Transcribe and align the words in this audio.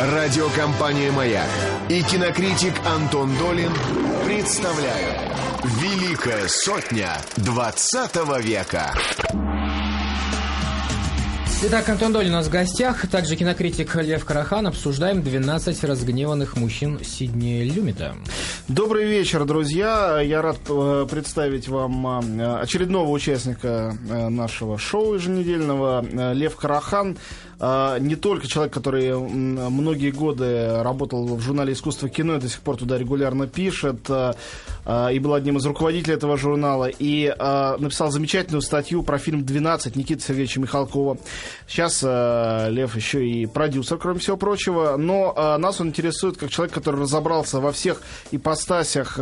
Радиокомпания 0.00 1.12
«Маяк» 1.12 1.48
и 1.88 2.02
кинокритик 2.02 2.74
Антон 2.84 3.30
Долин 3.38 3.70
представляют 4.26 5.20
«Великая 5.62 6.48
сотня 6.48 7.12
20 7.36 8.44
века». 8.44 8.92
Итак, 11.66 11.88
Антон 11.88 12.12
Долин 12.12 12.30
у 12.30 12.34
нас 12.34 12.48
в 12.48 12.50
гостях, 12.50 13.08
также 13.08 13.36
кинокритик 13.36 13.94
Лев 13.94 14.24
Карахан. 14.26 14.66
Обсуждаем 14.66 15.22
12 15.22 15.84
разгневанных 15.84 16.56
мужчин 16.56 16.98
Сидни 17.02 17.62
Люмита. 17.62 18.16
Добрый 18.68 19.06
вечер, 19.06 19.46
друзья. 19.46 20.20
Я 20.20 20.42
рад 20.42 20.58
э, 20.68 21.06
представить 21.08 21.68
вам 21.68 22.06
э, 22.38 22.60
очередного 22.60 23.08
участника 23.08 23.96
э, 24.10 24.28
нашего 24.28 24.76
шоу 24.76 25.14
еженедельного. 25.14 26.04
Лев 26.34 26.56
Карахан 26.56 27.16
не 27.60 28.16
только 28.16 28.46
человек, 28.48 28.72
который 28.72 29.16
многие 29.16 30.10
годы 30.10 30.82
работал 30.82 31.26
в 31.26 31.40
журнале 31.40 31.72
«Искусство 31.72 32.08
кино» 32.08 32.36
и 32.36 32.40
до 32.40 32.48
сих 32.48 32.60
пор 32.60 32.76
туда 32.76 32.98
регулярно 32.98 33.46
пишет, 33.46 34.08
и 34.08 35.18
был 35.18 35.34
одним 35.34 35.56
из 35.58 35.66
руководителей 35.66 36.14
этого 36.14 36.36
журнала, 36.36 36.88
и 36.88 37.28
написал 37.78 38.10
замечательную 38.10 38.62
статью 38.62 39.02
про 39.02 39.18
фильм 39.18 39.40
«12» 39.42 39.92
Никиты 39.96 40.22
Сергеевича 40.22 40.60
Михалкова. 40.60 41.18
Сейчас 41.66 42.02
Лев 42.02 42.96
еще 42.96 43.26
и 43.26 43.46
продюсер, 43.46 43.98
кроме 43.98 44.18
всего 44.20 44.36
прочего, 44.36 44.96
но 44.96 45.56
нас 45.58 45.80
он 45.80 45.88
интересует 45.88 46.36
как 46.36 46.50
человек, 46.50 46.74
который 46.74 47.00
разобрался 47.00 47.60
во 47.60 47.72
всех 47.72 48.02
ипостасях 48.30 49.18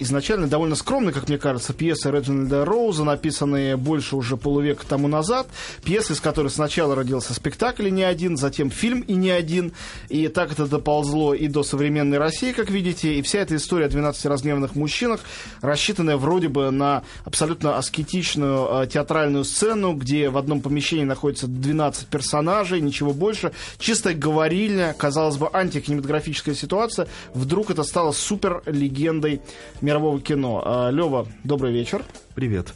изначально 0.00 0.48
довольно 0.48 0.74
скромной, 0.74 1.12
как 1.12 1.28
мне 1.28 1.38
кажется, 1.38 1.72
пьесы 1.72 2.10
Реджинальда 2.10 2.64
Роуза, 2.64 3.04
написанные 3.04 3.76
больше 3.76 4.16
уже 4.16 4.36
полувека 4.36 4.86
тому 4.86 5.08
назад. 5.08 5.46
Пьесы, 5.84 6.14
из 6.14 6.20
которой 6.20 6.48
сначала 6.48 6.94
родился 6.94 7.34
спектакль 7.34 7.88
и 7.88 7.90
не 7.90 8.02
один, 8.02 8.36
затем 8.36 8.70
фильм 8.70 9.00
и 9.00 9.14
не 9.14 9.30
один. 9.30 9.72
И 10.08 10.28
так 10.28 10.52
это 10.52 10.66
доползло 10.66 11.34
и 11.34 11.48
до 11.48 11.62
современной 11.62 12.18
России, 12.18 12.52
как 12.52 12.70
видите. 12.70 13.14
И 13.14 13.22
вся 13.22 13.40
эта 13.40 13.56
история 13.56 13.86
о 13.86 13.88
12 13.88 14.26
разгневанных 14.26 14.74
мужчинах, 14.74 15.20
рассчитанная 15.60 16.16
вроде 16.16 16.48
бы 16.48 16.70
на 16.70 17.02
абсолютно 17.24 17.76
аскетичную 17.76 18.82
э, 18.82 18.86
театральную 18.86 19.44
сцену, 19.44 19.94
где 19.94 20.28
в 20.30 20.36
одном 20.36 20.60
помещении 20.60 21.04
находится 21.04 21.46
12 21.46 22.08
персонажей, 22.08 22.80
ничего 22.80 23.12
больше. 23.12 23.52
Чистая 23.78 24.14
говорильня, 24.14 24.94
казалось 24.96 25.36
бы, 25.36 25.48
антикинематографическая 25.52 26.54
ситуация. 26.54 27.08
Вдруг 27.34 27.70
это 27.70 27.82
стало 27.82 28.12
супер 28.12 28.62
легендой 28.66 29.40
мирового 29.80 30.20
кино. 30.20 30.62
А, 30.64 30.90
Лева, 30.90 31.26
добрый 31.44 31.72
вечер. 31.72 32.04
Привет. 32.34 32.72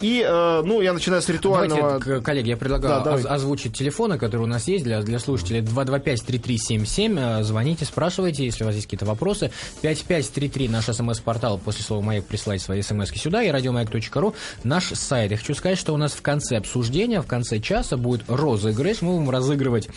И, 0.00 0.24
э, 0.26 0.62
ну, 0.64 0.80
я 0.80 0.94
начинаю 0.94 1.20
с 1.20 1.28
ритуального... 1.28 1.98
Давайте, 2.00 2.24
коллеги, 2.24 2.48
я 2.48 2.56
предлагаю 2.56 3.04
да, 3.04 3.14
оз- 3.14 3.26
озвучить 3.26 3.76
телефоны, 3.76 4.18
которые 4.18 4.44
у 4.44 4.48
нас 4.48 4.66
есть 4.66 4.82
для, 4.82 5.02
для 5.02 5.18
слушателей. 5.18 5.60
225-3377. 5.60 7.40
Э, 7.40 7.42
звоните, 7.42 7.84
спрашивайте, 7.84 8.44
если 8.46 8.64
у 8.64 8.66
вас 8.66 8.76
есть 8.76 8.86
какие-то 8.86 9.04
вопросы. 9.04 9.50
5533 9.82 10.68
наш 10.68 10.86
смс-портал. 10.86 11.58
После 11.58 11.84
слова 11.84 12.02
«Маяк» 12.02 12.24
присылайте 12.24 12.64
свои 12.64 12.80
смс 12.80 13.10
сюда. 13.10 13.42
И 13.42 13.50
радиомаяк.ру 13.50 14.34
наш 14.64 14.84
сайт. 14.84 15.32
Я 15.32 15.36
хочу 15.36 15.54
сказать, 15.54 15.78
что 15.78 15.92
у 15.92 15.98
нас 15.98 16.12
в 16.12 16.22
конце 16.22 16.56
обсуждения, 16.56 17.20
в 17.20 17.26
конце 17.26 17.60
часа 17.60 17.98
будет 17.98 18.22
розыгрыш. 18.26 19.02
Мы 19.02 19.16
будем 19.16 19.28
разыгрывать 19.28 19.90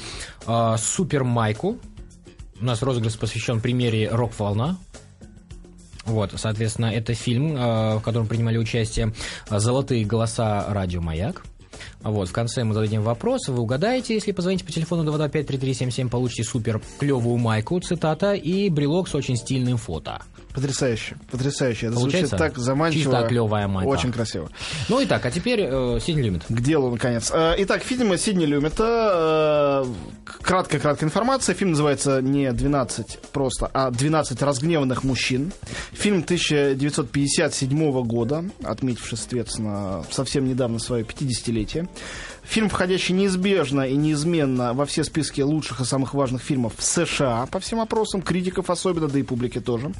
э, 0.45 0.75
супер 0.77 1.23
майку. 1.23 1.77
У 2.59 2.65
нас 2.65 2.81
розыгрыш 2.81 3.17
посвящен 3.17 3.61
премьере 3.61 4.09
«Рок-волна». 4.09 4.77
Вот, 6.05 6.31
соответственно, 6.35 6.87
это 6.87 7.13
фильм, 7.13 7.55
э, 7.55 7.97
в 7.97 8.01
котором 8.01 8.27
принимали 8.27 8.57
участие 8.57 9.13
«Золотые 9.49 10.05
голоса. 10.05 10.65
Радио 10.69 11.01
Маяк». 11.01 11.43
Вот, 12.01 12.29
в 12.29 12.31
конце 12.33 12.63
мы 12.63 12.73
зададим 12.73 13.01
вопрос, 13.01 13.47
вы 13.47 13.61
угадаете, 13.61 14.13
если 14.13 14.31
позвоните 14.31 14.65
по 14.65 14.71
телефону 14.71 15.09
225-3377, 15.11 16.09
получите 16.09 16.43
супер 16.43 16.81
клевую 16.99 17.37
майку, 17.37 17.79
цитата, 17.79 18.33
и 18.33 18.69
брелок 18.69 19.07
с 19.07 19.15
очень 19.15 19.37
стильным 19.37 19.77
фото. 19.77 20.21
Потрясающе, 20.53 21.15
потрясающе. 21.31 21.87
Это 21.87 21.95
Получается? 21.95 22.37
звучит 22.37 22.53
так 22.53 22.57
заманчиво. 22.59 23.03
Чисто 23.03 23.27
клевая 23.27 23.67
майка. 23.67 23.89
Очень 23.89 24.11
красиво. 24.11 24.49
Ну 24.87 24.99
и 24.99 25.05
так, 25.05 25.25
а 25.25 25.31
теперь 25.31 25.61
э, 25.61 25.99
Сидни 25.99 26.21
Люмит. 26.21 26.43
К 26.47 26.61
делу, 26.61 26.91
наконец. 26.91 27.31
Э, 27.33 27.55
итак, 27.57 27.81
фильм 27.81 28.15
Сидни 28.17 28.45
Люмита. 28.45 29.83
Краткая-краткая 30.43 31.07
информация. 31.07 31.55
Фильм 31.55 31.71
называется 31.71 32.21
не 32.21 32.47
«12» 32.47 33.19
просто, 33.31 33.69
а 33.73 33.89
«12 33.89 34.43
разгневанных 34.43 35.05
мужчин». 35.05 35.53
Фильм 35.93 36.17
1957 36.19 38.03
года, 38.03 38.43
отметивший, 38.61 39.17
соответственно, 39.17 40.03
совсем 40.11 40.45
недавно 40.45 40.79
свое 40.79 41.05
50-летие. 41.05 41.87
Фильм, 42.43 42.69
входящий 42.69 43.13
неизбежно 43.13 43.81
и 43.81 43.95
неизменно 43.95 44.73
во 44.73 44.85
все 44.85 45.03
списки 45.03 45.41
лучших 45.41 45.81
и 45.81 45.85
самых 45.85 46.13
важных 46.13 46.41
фильмов 46.41 46.73
в 46.77 46.83
США, 46.83 47.47
по 47.47 47.59
всем 47.59 47.79
опросам, 47.79 48.21
критиков 48.21 48.69
особенно, 48.69 49.07
да 49.07 49.19
и 49.19 49.23
публики 49.23 49.59
тоже. 49.59 49.91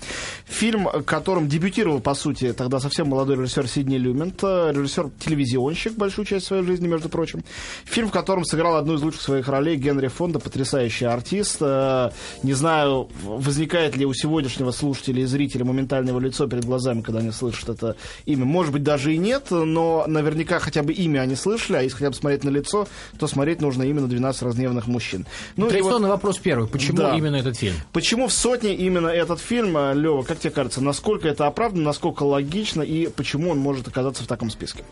Фильм, 0.46 0.88
которым 1.06 1.48
дебютировал, 1.48 2.00
по 2.00 2.14
сути, 2.14 2.54
тогда 2.54 2.80
совсем 2.80 3.08
молодой 3.08 3.38
режиссер 3.38 3.68
Сидни 3.68 3.98
Люмент, 3.98 4.44
режиссер-телевизионщик 4.44 5.94
большую 5.94 6.26
часть 6.26 6.46
своей 6.46 6.64
жизни, 6.64 6.88
между 6.88 7.10
прочим. 7.10 7.44
Фильм, 7.86 8.10
в 8.10 8.12
котором 8.12 8.46
сыграл 8.46 8.76
одну 8.76 8.96
из 8.96 9.02
лучших 9.02 9.22
своих 9.22 9.48
ролей 9.48 9.78
Генри 9.78 10.08
Фонда, 10.08 10.40
потрясающий 10.40 11.06
артист. 11.06 11.58
Э, 11.62 12.12
не 12.44 12.54
знаю, 12.54 13.10
возникает 13.24 13.96
ли 13.96 14.06
у 14.06 14.14
сегодняшнего 14.14 14.72
слушателя 14.72 15.22
и 15.22 15.26
зрителя 15.26 15.66
моментально 15.66 16.10
его 16.10 16.20
лицо 16.20 16.48
перед 16.48 16.66
глазами, 16.66 17.02
когда 17.02 17.20
они 17.20 17.32
слышат 17.32 17.70
это 17.70 17.96
имя. 18.26 18.46
Может 18.46 18.74
быть, 18.74 18.84
даже 18.84 19.14
и 19.14 19.18
нет, 19.18 19.48
но 19.50 20.06
наверняка 20.08 20.60
хотя 20.60 20.84
бы 20.84 20.94
имя 20.94 21.22
они 21.22 21.36
слышали, 21.36 21.78
а 21.78 21.82
если 21.82 21.98
хотя 21.98 22.10
бы 22.10 22.16
смотреть 22.16 22.33
на 22.44 22.50
лицо, 22.50 22.88
то 23.20 23.28
смотреть 23.28 23.62
нужно 23.62 23.84
именно 23.84 24.08
12 24.08 24.42
разгневанных 24.42 24.88
мужчин. 24.88 25.26
Ну, 25.58 25.68
Традиционный 25.68 26.08
вот, 26.08 26.16
вопрос 26.16 26.38
первый. 26.38 26.68
Почему 26.68 26.98
да. 26.98 27.16
именно 27.16 27.36
этот 27.36 27.58
фильм? 27.58 27.76
Почему 27.92 28.28
в 28.28 28.34
сотне 28.34 28.74
именно 28.76 29.08
этот 29.08 29.40
фильм, 29.40 29.78
э, 29.78 29.94
Лева, 29.94 30.24
как 30.24 30.40
тебе 30.40 30.52
кажется, 30.52 30.82
насколько 30.82 31.28
это 31.28 31.46
оправдано, 31.46 31.84
насколько 31.84 32.24
логично 32.24 32.82
и 32.82 33.08
почему 33.08 33.52
он 33.52 33.60
может 33.60 33.88
оказаться 33.88 34.24
в 34.24 34.28
таком 34.28 34.50
списке? 34.50 34.84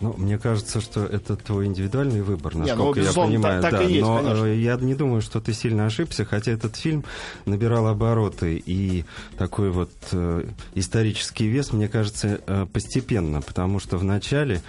Ну, 0.00 0.14
мне 0.16 0.38
кажется, 0.38 0.80
что 0.80 1.04
это 1.04 1.36
твой 1.36 1.66
индивидуальный 1.66 2.20
выбор, 2.20 2.54
ну, 2.54 2.66
насколько 2.66 3.00
не, 3.00 3.06
ну, 3.06 3.12
я 3.12 3.26
понимаю. 3.26 3.62
Так, 3.62 3.70
так 3.70 3.80
да, 3.80 3.86
и 3.86 3.92
есть, 3.92 4.02
но 4.02 4.18
конечно. 4.18 4.44
Э, 4.44 4.56
я 4.56 4.76
не 4.76 4.94
думаю, 4.94 5.22
что 5.22 5.40
ты 5.40 5.52
сильно 5.54 5.86
ошибся, 5.86 6.24
хотя 6.24 6.52
этот 6.52 6.76
фильм 6.76 7.04
набирал 7.46 7.86
обороты 7.86 8.62
и 8.64 9.04
такой 9.38 9.70
вот 9.70 9.90
э, 10.12 10.44
исторический 10.74 11.46
вес, 11.46 11.72
мне 11.72 11.88
кажется, 11.88 12.40
э, 12.46 12.66
постепенно, 12.70 13.40
потому 13.40 13.80
что 13.80 13.96
в 13.96 14.04
начале 14.04 14.62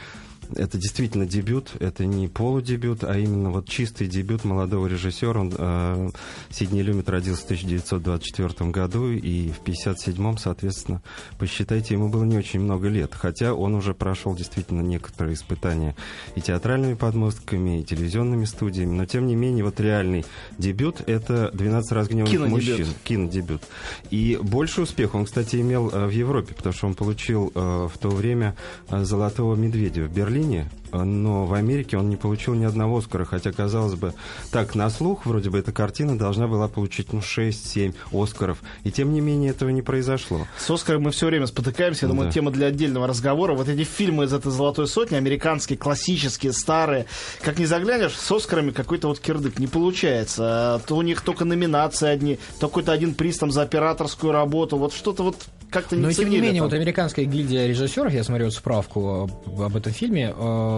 это 0.56 0.78
действительно 0.78 1.26
дебют, 1.26 1.72
это 1.80 2.06
не 2.06 2.28
полудебют, 2.28 3.04
а 3.04 3.18
именно 3.18 3.52
вот 3.52 3.68
чистый 3.68 4.08
дебют 4.08 4.44
молодого 4.44 4.88
режиссера. 4.88 5.40
Он, 5.40 5.54
э, 5.56 6.10
Сидней 6.50 6.82
Люмит 6.82 7.10
родился 7.10 7.42
в 7.42 7.46
1924 7.46 8.72
году, 8.72 9.12
и 9.12 9.50
в 9.52 9.60
1957, 9.62 10.38
соответственно, 10.38 11.02
посчитайте, 11.38 11.94
ему 11.94 12.10
было 12.10 12.24
не 12.24 12.38
очень 12.38 12.60
много 12.60 12.88
лет, 12.88 13.14
хотя 13.14 13.54
он 13.54 13.76
уже 13.76 13.94
прошел 13.94 14.36
действительно 14.36 14.82
некоторые 14.82 15.36
испытания 15.36 15.96
и 16.36 16.42
театральными 16.42 16.94
подмостками, 16.94 17.82
и 17.82 17.84
телевизионными 17.84 18.46
студиями, 18.46 18.94
но 18.94 19.06
тем 19.06 19.28
не 19.28 19.36
менее 19.36 19.64
вот 19.64 19.80
реальный 19.80 20.26
дебют— 20.58 21.02
это 21.08 21.52
«12 21.54 21.82
разгневанных 21.92 22.50
мужчин», 22.50 22.88
кинодебют. 23.04 23.62
И 24.10 24.40
больше 24.42 24.82
успеха 24.82 25.16
он, 25.18 25.26
кстати, 25.26 25.58
имел 25.58 25.90
э, 25.90 26.06
в 26.06 26.12
Европе, 26.12 26.54
потому 26.54 26.74
что 26.74 26.88
он 26.88 26.94
получил 26.94 27.52
э, 27.54 27.88
в 27.94 27.98
то 27.98 28.10
время 28.10 28.56
э, 28.90 29.04
«Золотого 29.04 29.56
медведя» 29.56 30.04
в 30.04 30.14
Берлине, 30.14 30.37
Берлине, 30.38 30.68
но 31.04 31.46
в 31.46 31.54
Америке 31.54 31.98
он 31.98 32.10
не 32.10 32.16
получил 32.16 32.54
ни 32.54 32.66
одного 32.66 32.98
Оскара, 32.98 33.26
хотя, 33.26 33.52
казалось 33.52 33.96
бы, 33.96 34.14
так, 34.52 34.76
на 34.76 34.90
слух, 34.90 35.26
вроде 35.26 35.50
бы, 35.50 35.58
эта 35.58 35.72
картина 35.72 36.18
должна 36.18 36.48
была 36.48 36.68
получить, 36.68 37.14
ну, 37.14 37.20
6-7 37.20 37.94
Оскаров, 38.12 38.60
и 38.84 38.92
тем 38.92 39.14
не 39.14 39.22
менее 39.22 39.52
этого 39.52 39.70
не 39.70 39.82
произошло. 39.82 40.48
С 40.58 40.70
Оскаром 40.70 41.04
мы 41.04 41.12
все 41.12 41.28
время 41.28 41.48
спотыкаемся, 41.48 42.06
я 42.06 42.10
думаю, 42.10 42.28
да. 42.28 42.34
тема 42.34 42.52
для 42.52 42.68
отдельного 42.68 43.08
разговора. 43.08 43.54
Вот 43.54 43.70
эти 43.70 43.84
фильмы 43.84 44.26
из 44.26 44.34
этой 44.34 44.52
«Золотой 44.52 44.88
сотни», 44.88 45.16
американские, 45.16 45.78
классические, 45.78 46.54
старые, 46.54 47.06
как 47.42 47.60
не 47.60 47.66
заглянешь, 47.66 48.14
с 48.14 48.32
Оскарами 48.32 48.72
какой-то 48.72 49.08
вот 49.08 49.20
кирдык 49.20 49.60
не 49.60 49.68
получается. 49.68 50.82
То 50.88 50.96
у 50.96 51.02
них 51.02 51.22
только 51.22 51.46
номинации 51.46 52.08
одни, 52.08 52.40
то 52.60 52.68
какой-то 52.68 52.92
один 52.92 53.14
приз 53.14 53.38
там 53.38 53.52
за 53.52 53.64
операторскую 53.64 54.32
работу, 54.32 54.78
вот 54.78 54.94
что-то 54.94 55.24
вот 55.24 55.36
как-то 55.70 55.96
не 55.96 56.02
Но 56.02 56.12
тем 56.12 56.30
не 56.30 56.40
менее, 56.40 56.62
там. 56.62 56.70
вот 56.70 56.74
американская 56.74 57.26
гильдия 57.26 57.68
режиссеров, 57.68 58.14
я 58.14 58.24
смотрел 58.24 58.52
справку 58.52 59.24
об, 59.24 59.62
об 59.62 59.76
этом 59.76 59.92
фильме, 59.92 60.34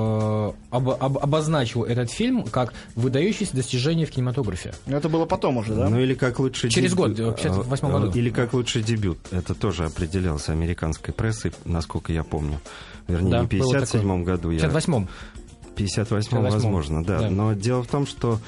э, 0.09 0.51
об, 0.71 0.89
об, 0.89 1.17
обозначил 1.17 1.83
этот 1.83 2.11
фильм 2.11 2.44
как 2.44 2.73
выдающееся 2.95 3.56
достижение 3.56 4.06
в 4.06 4.11
кинематографе. 4.11 4.73
Это 4.85 5.09
было 5.09 5.25
потом 5.25 5.57
уже, 5.57 5.73
да? 5.73 5.89
Ну 5.89 6.00
или 6.00 6.13
как 6.13 6.39
лучший 6.39 6.69
Через 6.69 6.91
дебют. 6.91 7.17
год, 7.17 7.33
в 7.33 7.35
58 7.35 7.88
э, 7.88 7.91
году. 7.91 8.11
Или 8.17 8.29
как 8.29 8.53
лучший 8.53 8.83
дебют. 8.83 9.19
Это 9.31 9.53
тоже 9.53 9.85
определялся 9.85 10.51
американской 10.51 11.13
прессой, 11.13 11.53
насколько 11.65 12.13
я 12.13 12.23
помню. 12.23 12.59
Вернее, 13.07 13.31
да, 13.31 13.39
не 13.39 13.45
в 13.45 13.50
57 13.50 14.23
году. 14.23 14.50
В 14.50 14.53
58-м. 14.53 15.07
58-м, 15.75 16.44
возможно, 16.44 17.03
да. 17.03 17.19
да. 17.19 17.29
Но 17.29 17.53
дело 17.53 17.83
в 17.83 17.88
том, 17.88 18.06
что 18.06 18.39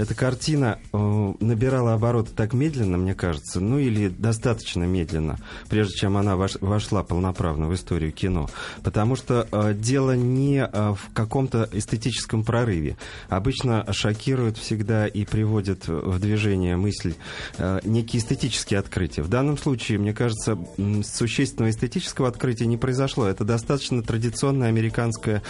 эта 0.00 0.14
картина 0.14 0.78
э, 0.94 1.32
набирала 1.40 1.92
обороты 1.92 2.30
так 2.34 2.54
медленно, 2.54 2.96
мне 2.96 3.14
кажется, 3.14 3.60
ну 3.60 3.78
или 3.78 4.08
достаточно 4.08 4.84
медленно, 4.84 5.38
прежде 5.68 5.94
чем 5.94 6.16
она 6.16 6.36
вош, 6.36 6.56
вошла 6.62 7.02
полноправно 7.02 7.68
в 7.68 7.74
историю 7.74 8.10
кино. 8.10 8.48
Потому 8.82 9.14
что 9.14 9.46
э, 9.52 9.74
дело 9.74 10.16
не 10.16 10.64
э, 10.64 10.94
в 10.94 11.12
каком-то 11.12 11.68
эстетическом 11.70 12.44
прорыве. 12.44 12.96
Обычно 13.28 13.86
шокируют 13.92 14.56
всегда 14.56 15.06
и 15.06 15.26
приводят 15.26 15.86
в 15.86 16.18
движение 16.18 16.76
мысль 16.76 17.12
э, 17.58 17.80
некие 17.84 18.22
эстетические 18.22 18.80
открытия. 18.80 19.20
В 19.20 19.28
данном 19.28 19.58
случае, 19.58 19.98
мне 19.98 20.14
кажется, 20.14 20.58
существенного 21.04 21.72
эстетического 21.72 22.26
открытия 22.28 22.64
не 22.64 22.78
произошло. 22.78 23.26
Это 23.26 23.44
достаточно 23.44 24.02
традиционная 24.02 24.68
американская, 24.68 25.42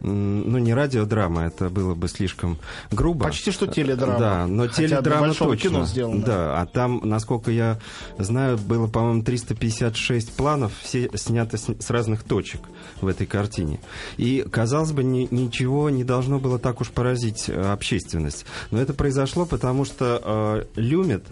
ну 0.00 0.58
не 0.58 0.74
радиодрама, 0.74 1.46
это 1.46 1.70
было 1.70 1.96
бы 1.96 2.06
слишком 2.06 2.58
грубо. 2.92 3.24
Почти 3.24 3.50
что 3.50 3.66
теле 3.66 3.95
теледрама. 3.96 4.18
Да, 4.18 4.46
но 4.46 4.68
Хотя 4.68 4.88
теледрама 4.88 5.34
точно. 5.34 5.56
кино 5.56 5.86
сделано. 5.86 6.22
Да, 6.22 6.60
а 6.60 6.66
там, 6.66 7.00
насколько 7.04 7.50
я 7.50 7.78
знаю, 8.18 8.58
было, 8.58 8.86
по-моему, 8.86 9.22
356 9.22 10.32
планов, 10.32 10.72
все 10.82 11.10
сняты 11.14 11.58
с, 11.58 11.68
с 11.78 11.90
разных 11.90 12.22
точек 12.22 12.60
в 13.00 13.06
этой 13.06 13.26
картине. 13.26 13.80
И, 14.16 14.44
казалось 14.50 14.92
бы, 14.92 15.04
ни, 15.04 15.28
ничего 15.30 15.90
не 15.90 16.04
должно 16.04 16.38
было 16.38 16.58
так 16.58 16.80
уж 16.80 16.90
поразить 16.90 17.48
э, 17.48 17.60
общественность. 17.72 18.46
Но 18.70 18.80
это 18.80 18.94
произошло, 18.94 19.46
потому 19.46 19.84
что 19.84 20.66
э, 20.76 20.80
Люмит 20.80 21.24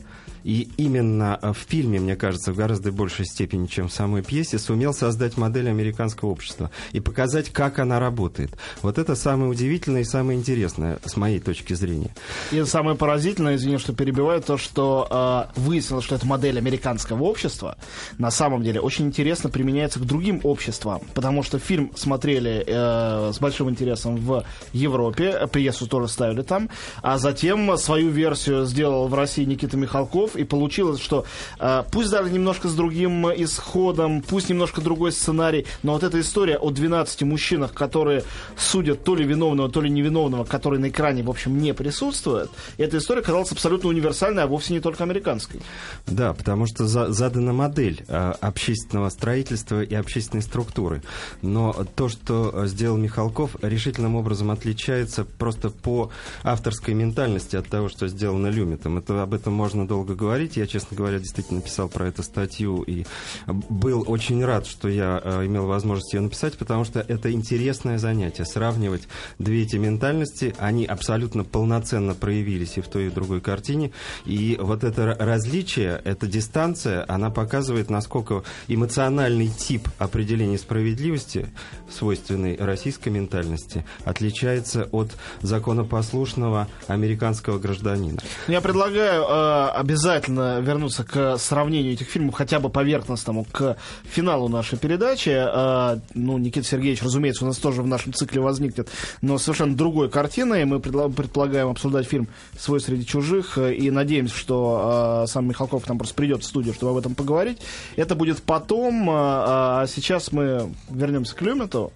и 0.44 0.68
именно 0.76 1.38
э, 1.40 1.52
в 1.52 1.56
фильме, 1.56 1.98
мне 1.98 2.16
кажется, 2.16 2.52
в 2.52 2.56
гораздо 2.56 2.92
большей 2.92 3.24
степени, 3.24 3.66
чем 3.66 3.88
в 3.88 3.92
самой 3.92 4.22
пьесе, 4.22 4.58
сумел 4.58 4.94
создать 4.94 5.36
модель 5.36 5.68
американского 5.68 6.28
общества 6.28 6.70
и 6.92 7.00
показать, 7.00 7.50
как 7.50 7.78
она 7.78 7.98
работает. 7.98 8.56
Вот 8.82 8.98
это 8.98 9.16
самое 9.16 9.50
удивительное 9.50 10.02
и 10.02 10.04
самое 10.04 10.38
интересное, 10.38 10.98
с 11.04 11.16
моей 11.16 11.40
точки 11.40 11.72
зрения. 11.72 12.14
И 12.52 12.62
самое 12.64 12.96
поразительное, 12.96 13.56
извини, 13.56 13.78
что 13.78 13.94
перебиваю, 13.94 14.42
то, 14.42 14.58
что 14.58 15.50
э, 15.56 15.60
выяснилось, 15.60 16.04
что 16.04 16.14
эта 16.14 16.26
модель 16.26 16.58
американского 16.58 17.22
общества 17.24 17.76
на 18.18 18.30
самом 18.30 18.62
деле 18.62 18.80
очень 18.80 19.06
интересно 19.06 19.48
применяется 19.48 19.98
к 19.98 20.04
другим 20.04 20.40
обществам, 20.44 21.02
потому 21.14 21.42
что 21.42 21.58
фильм 21.58 21.90
смотрели 21.96 22.64
э, 22.66 23.32
с 23.32 23.38
большим 23.38 23.70
интересом 23.70 24.16
в 24.16 24.44
Европе, 24.72 25.48
пьесу 25.50 25.86
тоже 25.86 26.08
ставили 26.08 26.42
там, 26.42 26.68
а 27.02 27.16
затем 27.16 27.76
свою 27.78 28.10
версию 28.10 28.66
сделал 28.66 29.08
в 29.08 29.14
России 29.14 29.44
Никита 29.44 29.76
Михалков, 29.78 30.33
и 30.36 30.44
получилось, 30.44 31.00
что 31.00 31.24
э, 31.58 31.84
пусть 31.90 32.10
даже 32.10 32.30
немножко 32.30 32.68
с 32.68 32.74
другим 32.74 33.26
исходом, 33.28 34.22
пусть 34.22 34.48
немножко 34.48 34.80
другой 34.80 35.12
сценарий, 35.12 35.66
но 35.82 35.92
вот 35.92 36.02
эта 36.02 36.20
история 36.20 36.56
о 36.56 36.70
12 36.70 37.22
мужчинах, 37.22 37.72
которые 37.72 38.24
судят 38.56 39.04
то 39.04 39.14
ли 39.14 39.24
виновного, 39.24 39.68
то 39.68 39.80
ли 39.80 39.90
невиновного, 39.90 40.44
который 40.44 40.78
на 40.78 40.88
экране, 40.88 41.22
в 41.22 41.30
общем, 41.30 41.58
не 41.58 41.74
присутствует, 41.74 42.50
эта 42.78 42.98
история 42.98 43.22
казалась 43.22 43.52
абсолютно 43.52 43.88
универсальной, 43.88 44.42
а 44.42 44.46
вовсе 44.46 44.72
не 44.72 44.80
только 44.80 45.04
американской. 45.04 45.60
Да, 46.06 46.32
потому 46.32 46.66
что 46.66 46.86
за, 46.86 47.12
задана 47.12 47.52
модель 47.52 48.04
э, 48.08 48.32
общественного 48.40 49.08
строительства 49.08 49.82
и 49.82 49.94
общественной 49.94 50.42
структуры. 50.42 51.02
Но 51.42 51.72
то, 51.94 52.08
что 52.08 52.66
сделал 52.66 52.96
Михалков, 52.96 53.56
решительным 53.62 54.16
образом 54.16 54.50
отличается 54.50 55.24
просто 55.24 55.70
по 55.70 56.10
авторской 56.42 56.94
ментальности 56.94 57.56
от 57.56 57.68
того, 57.68 57.88
что 57.88 58.08
сделано 58.08 58.48
Люмитом. 58.48 58.98
Это, 58.98 59.22
об 59.22 59.34
этом 59.34 59.52
можно 59.52 59.86
долго 59.86 60.14
говорить. 60.24 60.56
Я, 60.56 60.66
честно 60.66 60.96
говоря, 60.96 61.18
действительно 61.18 61.60
писал 61.60 61.88
про 61.88 62.08
эту 62.08 62.22
статью 62.22 62.82
и 62.82 63.04
был 63.46 64.04
очень 64.06 64.42
рад, 64.42 64.66
что 64.66 64.88
я 64.88 65.20
э, 65.22 65.46
имел 65.46 65.66
возможность 65.66 66.14
ее 66.14 66.20
написать, 66.20 66.56
потому 66.56 66.84
что 66.84 67.00
это 67.00 67.30
интересное 67.30 67.98
занятие. 67.98 68.46
Сравнивать 68.46 69.02
две 69.38 69.62
эти 69.62 69.76
ментальности, 69.76 70.54
они 70.58 70.86
абсолютно 70.86 71.44
полноценно 71.44 72.14
проявились 72.14 72.78
и 72.78 72.80
в 72.80 72.88
той, 72.88 73.06
и 73.06 73.08
в 73.10 73.14
другой 73.14 73.42
картине. 73.42 73.92
И 74.24 74.56
вот 74.58 74.82
это 74.82 75.14
различие, 75.18 76.00
эта 76.04 76.26
дистанция, 76.26 77.04
она 77.06 77.28
показывает, 77.28 77.90
насколько 77.90 78.44
эмоциональный 78.68 79.48
тип 79.48 79.88
определения 79.98 80.56
справедливости, 80.56 81.48
свойственной 81.90 82.56
российской 82.56 83.10
ментальности, 83.10 83.84
отличается 84.04 84.88
от 84.90 85.10
законопослушного 85.42 86.68
американского 86.86 87.58
гражданина. 87.58 88.20
Я 88.48 88.62
предлагаю 88.62 89.22
э, 89.22 89.68
обязательно 89.74 90.13
обязательно 90.14 90.60
вернуться 90.60 91.04
к 91.04 91.36
сравнению 91.38 91.94
этих 91.94 92.08
фильмов, 92.08 92.34
хотя 92.34 92.60
бы 92.60 92.68
поверхностному, 92.68 93.44
к 93.50 93.76
финалу 94.04 94.48
нашей 94.48 94.78
передачи. 94.78 95.30
А, 95.34 95.98
ну, 96.14 96.38
Никита 96.38 96.66
Сергеевич, 96.66 97.02
разумеется, 97.02 97.44
у 97.44 97.48
нас 97.48 97.58
тоже 97.58 97.82
в 97.82 97.86
нашем 97.86 98.12
цикле 98.12 98.40
возникнет, 98.40 98.88
но 99.22 99.38
совершенно 99.38 99.76
другой 99.76 100.08
картиной. 100.08 100.64
Мы 100.64 100.80
предполагаем 100.80 101.68
обсуждать 101.68 102.06
фильм 102.06 102.28
«Свой 102.58 102.80
среди 102.80 103.04
чужих» 103.04 103.58
и 103.58 103.90
надеемся, 103.90 104.36
что 104.36 104.80
а, 104.82 105.26
сам 105.26 105.48
Михалков 105.48 105.88
нам 105.88 105.98
просто 105.98 106.14
придет 106.14 106.42
в 106.42 106.46
студию, 106.46 106.74
чтобы 106.74 106.92
об 106.92 106.98
этом 106.98 107.14
поговорить. 107.14 107.58
Это 107.96 108.14
будет 108.14 108.42
потом, 108.42 109.08
а, 109.10 109.82
а 109.82 109.86
сейчас 109.86 110.32
мы 110.32 110.72
вернемся 110.90 111.34
к 111.34 111.42
Люмиту. 111.42 111.92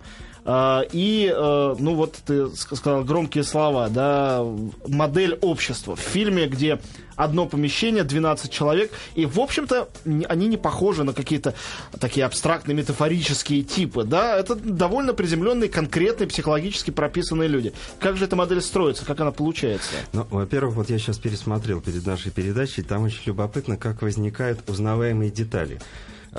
И, 0.51 1.35
ну 1.37 1.95
вот 1.95 2.17
ты 2.25 2.49
сказал 2.57 3.05
громкие 3.05 3.45
слова, 3.45 3.89
да, 3.91 4.43
модель 4.87 5.35
общества 5.43 5.95
в 5.95 6.01
фильме, 6.01 6.47
где 6.47 6.81
одно 7.17 7.47
помещение, 7.47 8.05
12 8.05 8.51
человек, 8.51 8.93
и, 9.15 9.27
в 9.27 9.41
общем-то, 9.41 9.89
они 10.29 10.47
не 10.47 10.57
похожи 10.57 11.05
на 11.05 11.13
какие-то 11.13 11.55
такие 12.01 12.25
абстрактные 12.25 12.77
метафорические 12.77 13.63
типы, 13.63 14.05
да, 14.05 14.39
это 14.39 14.55
довольно 14.55 15.13
приземленные, 15.13 15.69
конкретные, 15.69 16.29
психологически 16.29 16.93
прописанные 16.93 17.49
люди. 17.49 17.75
Как 17.99 18.17
же 18.17 18.25
эта 18.25 18.37
модель 18.37 18.63
строится, 18.63 19.05
как 19.05 19.21
она 19.21 19.33
получается? 19.33 19.91
Ну, 20.13 20.27
во-первых, 20.31 20.77
вот 20.77 20.91
я 20.91 20.99
сейчас 20.99 21.19
пересмотрел 21.19 21.81
перед 21.81 22.07
нашей 22.07 22.31
передачей, 22.31 22.83
там 22.83 23.03
очень 23.03 23.23
любопытно, 23.27 23.77
как 23.77 24.01
возникают 24.01 24.61
узнаваемые 24.71 25.31
детали. 25.31 25.81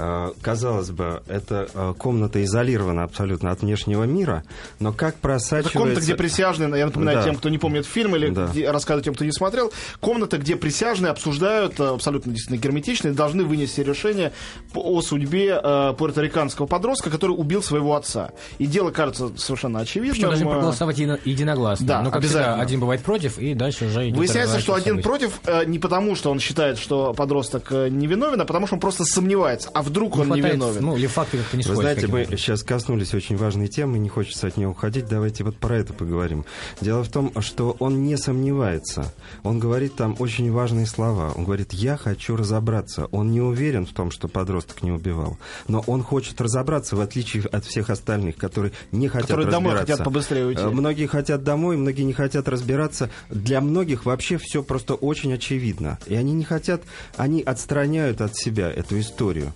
Э, 0.02 0.32
казалось 0.42 0.92
бы, 0.92 1.22
эта 1.28 1.68
э, 1.74 1.94
комната 1.98 2.42
изолирована 2.46 3.04
абсолютно 3.04 3.52
от 3.52 3.62
внешнего 3.62 4.06
мира, 4.06 4.44
но 4.80 4.94
как 4.94 5.16
просачивается... 5.16 5.70
Это 5.72 5.80
комната, 5.80 6.02
где 6.02 6.16
присяжные, 6.16 6.80
я 6.80 6.86
напоминаю 6.86 7.18
да. 7.18 7.24
тем, 7.26 7.36
кто 7.36 7.50
не 7.50 7.58
помнит 7.58 7.86
фильм, 7.86 8.16
или 8.16 8.30
да. 8.30 8.50
рассказываю 8.72 9.04
тем, 9.04 9.14
кто 9.14 9.26
не 9.26 9.34
смотрел, 9.34 9.74
комната, 10.00 10.38
где 10.38 10.56
присяжные 10.56 11.12
обсуждают, 11.12 11.82
э, 11.82 11.84
абсолютно 11.84 12.32
действительно 12.32 12.62
герметично, 12.62 13.14
должны 13.14 13.44
вынести 13.44 13.82
решение 13.82 14.32
о 14.74 15.02
судьбе 15.02 15.60
э, 15.62 15.94
пуэрториканского 15.98 16.66
подростка, 16.66 17.10
который 17.10 17.32
убил 17.32 17.62
своего 17.62 17.96
отца. 17.96 18.32
И 18.58 18.68
дело 18.68 18.92
кажется 18.92 19.32
совершенно 19.36 19.80
очевидным. 19.80 20.14
Причем 20.14 20.28
должны 20.30 20.46
проголосовать 20.46 20.98
единогласно. 20.98 21.86
Да, 21.86 22.02
но, 22.02 22.10
как 22.10 22.20
обязательно. 22.20 22.54
Всегда, 22.54 22.62
один 22.62 22.80
бывает 22.80 23.02
против, 23.02 23.38
и 23.38 23.54
дальше 23.54 23.88
уже 23.88 24.08
идет 24.08 24.18
Выясняется, 24.18 24.62
что 24.62 24.76
один 24.76 25.02
против 25.02 25.42
э, 25.46 25.66
не 25.66 25.78
потому, 25.78 26.16
что 26.16 26.32
он 26.32 26.40
считает, 26.40 26.78
что 26.78 27.14
подросток 27.14 27.72
невиновен, 27.72 28.40
а 28.40 28.46
потому, 28.46 28.66
что 28.66 28.76
он 28.76 28.80
просто 28.80 29.04
сомневается. 29.04 29.70
А 29.74 29.89
вдруг 29.90 30.16
не 30.16 30.22
он 30.22 30.28
хватает, 30.28 30.46
не 30.46 30.52
виновен. 30.52 30.86
Ну, 30.86 30.98
или 30.98 31.08
факты 31.08 31.38
как-то 31.38 31.58
не 31.58 31.64
Вы 31.64 31.76
знаете, 31.76 32.08
мы 32.08 32.26
сейчас 32.26 32.64
коснулись 32.64 33.14
очень 33.14 33.38
важной 33.38 33.68
темы, 33.68 34.00
не 34.00 34.10
хочется 34.10 34.48
от 34.48 34.58
нее 34.58 34.68
уходить. 34.68 35.08
Давайте 35.08 35.44
вот 35.44 35.58
про 35.58 35.78
это 35.78 35.94
поговорим. 35.94 36.46
Дело 36.82 37.04
в 37.04 37.10
том, 37.10 37.32
что 37.42 37.76
он 37.80 38.04
не 38.04 38.18
сомневается. 38.18 39.14
Он 39.44 39.60
говорит 39.60 39.96
там 39.96 40.16
очень 40.20 40.52
важные 40.52 40.86
слова. 40.86 41.32
Он 41.36 41.46
говорит, 41.46 41.74
я 41.74 41.98
хочу 41.98 42.36
разобраться. 42.36 43.08
Он 43.12 43.32
не 43.32 43.42
уверен 43.42 43.86
в 43.86 43.92
том, 43.92 44.12
что 44.12 44.28
подросток 44.28 44.84
не 44.84 44.92
убивал. 44.92 45.38
Но 45.68 45.84
он 45.88 46.04
хочет 46.04 46.40
разобраться, 46.42 46.96
в 46.96 47.02
отличие 47.02 47.44
от 47.44 47.66
всех 47.66 47.90
остальных, 47.90 48.38
которые 48.38 48.74
не 48.92 49.08
хотят 49.08 49.28
которые 49.28 49.48
разбираться. 49.48 49.70
домой 49.70 49.86
хотят 49.86 50.04
побыстрее 50.06 50.46
уйти. 50.46 50.62
Э, 50.62 50.70
многие 50.70 51.08
хотят 51.08 51.44
домой, 51.44 51.78
многие 51.78 52.04
не 52.04 52.14
хотят 52.14 52.48
разбираться. 52.48 53.10
Для 53.30 53.62
многих 53.62 54.06
вообще 54.06 54.38
все 54.38 54.64
просто 54.64 54.94
очень 54.96 55.34
очевидно. 55.34 55.98
И 56.06 56.16
они 56.16 56.34
не 56.34 56.44
хотят, 56.44 56.82
они 57.18 57.42
отстраняют 57.42 58.22
от 58.22 58.36
себя 58.36 58.70
эту 58.72 59.00
историю. 59.00 59.54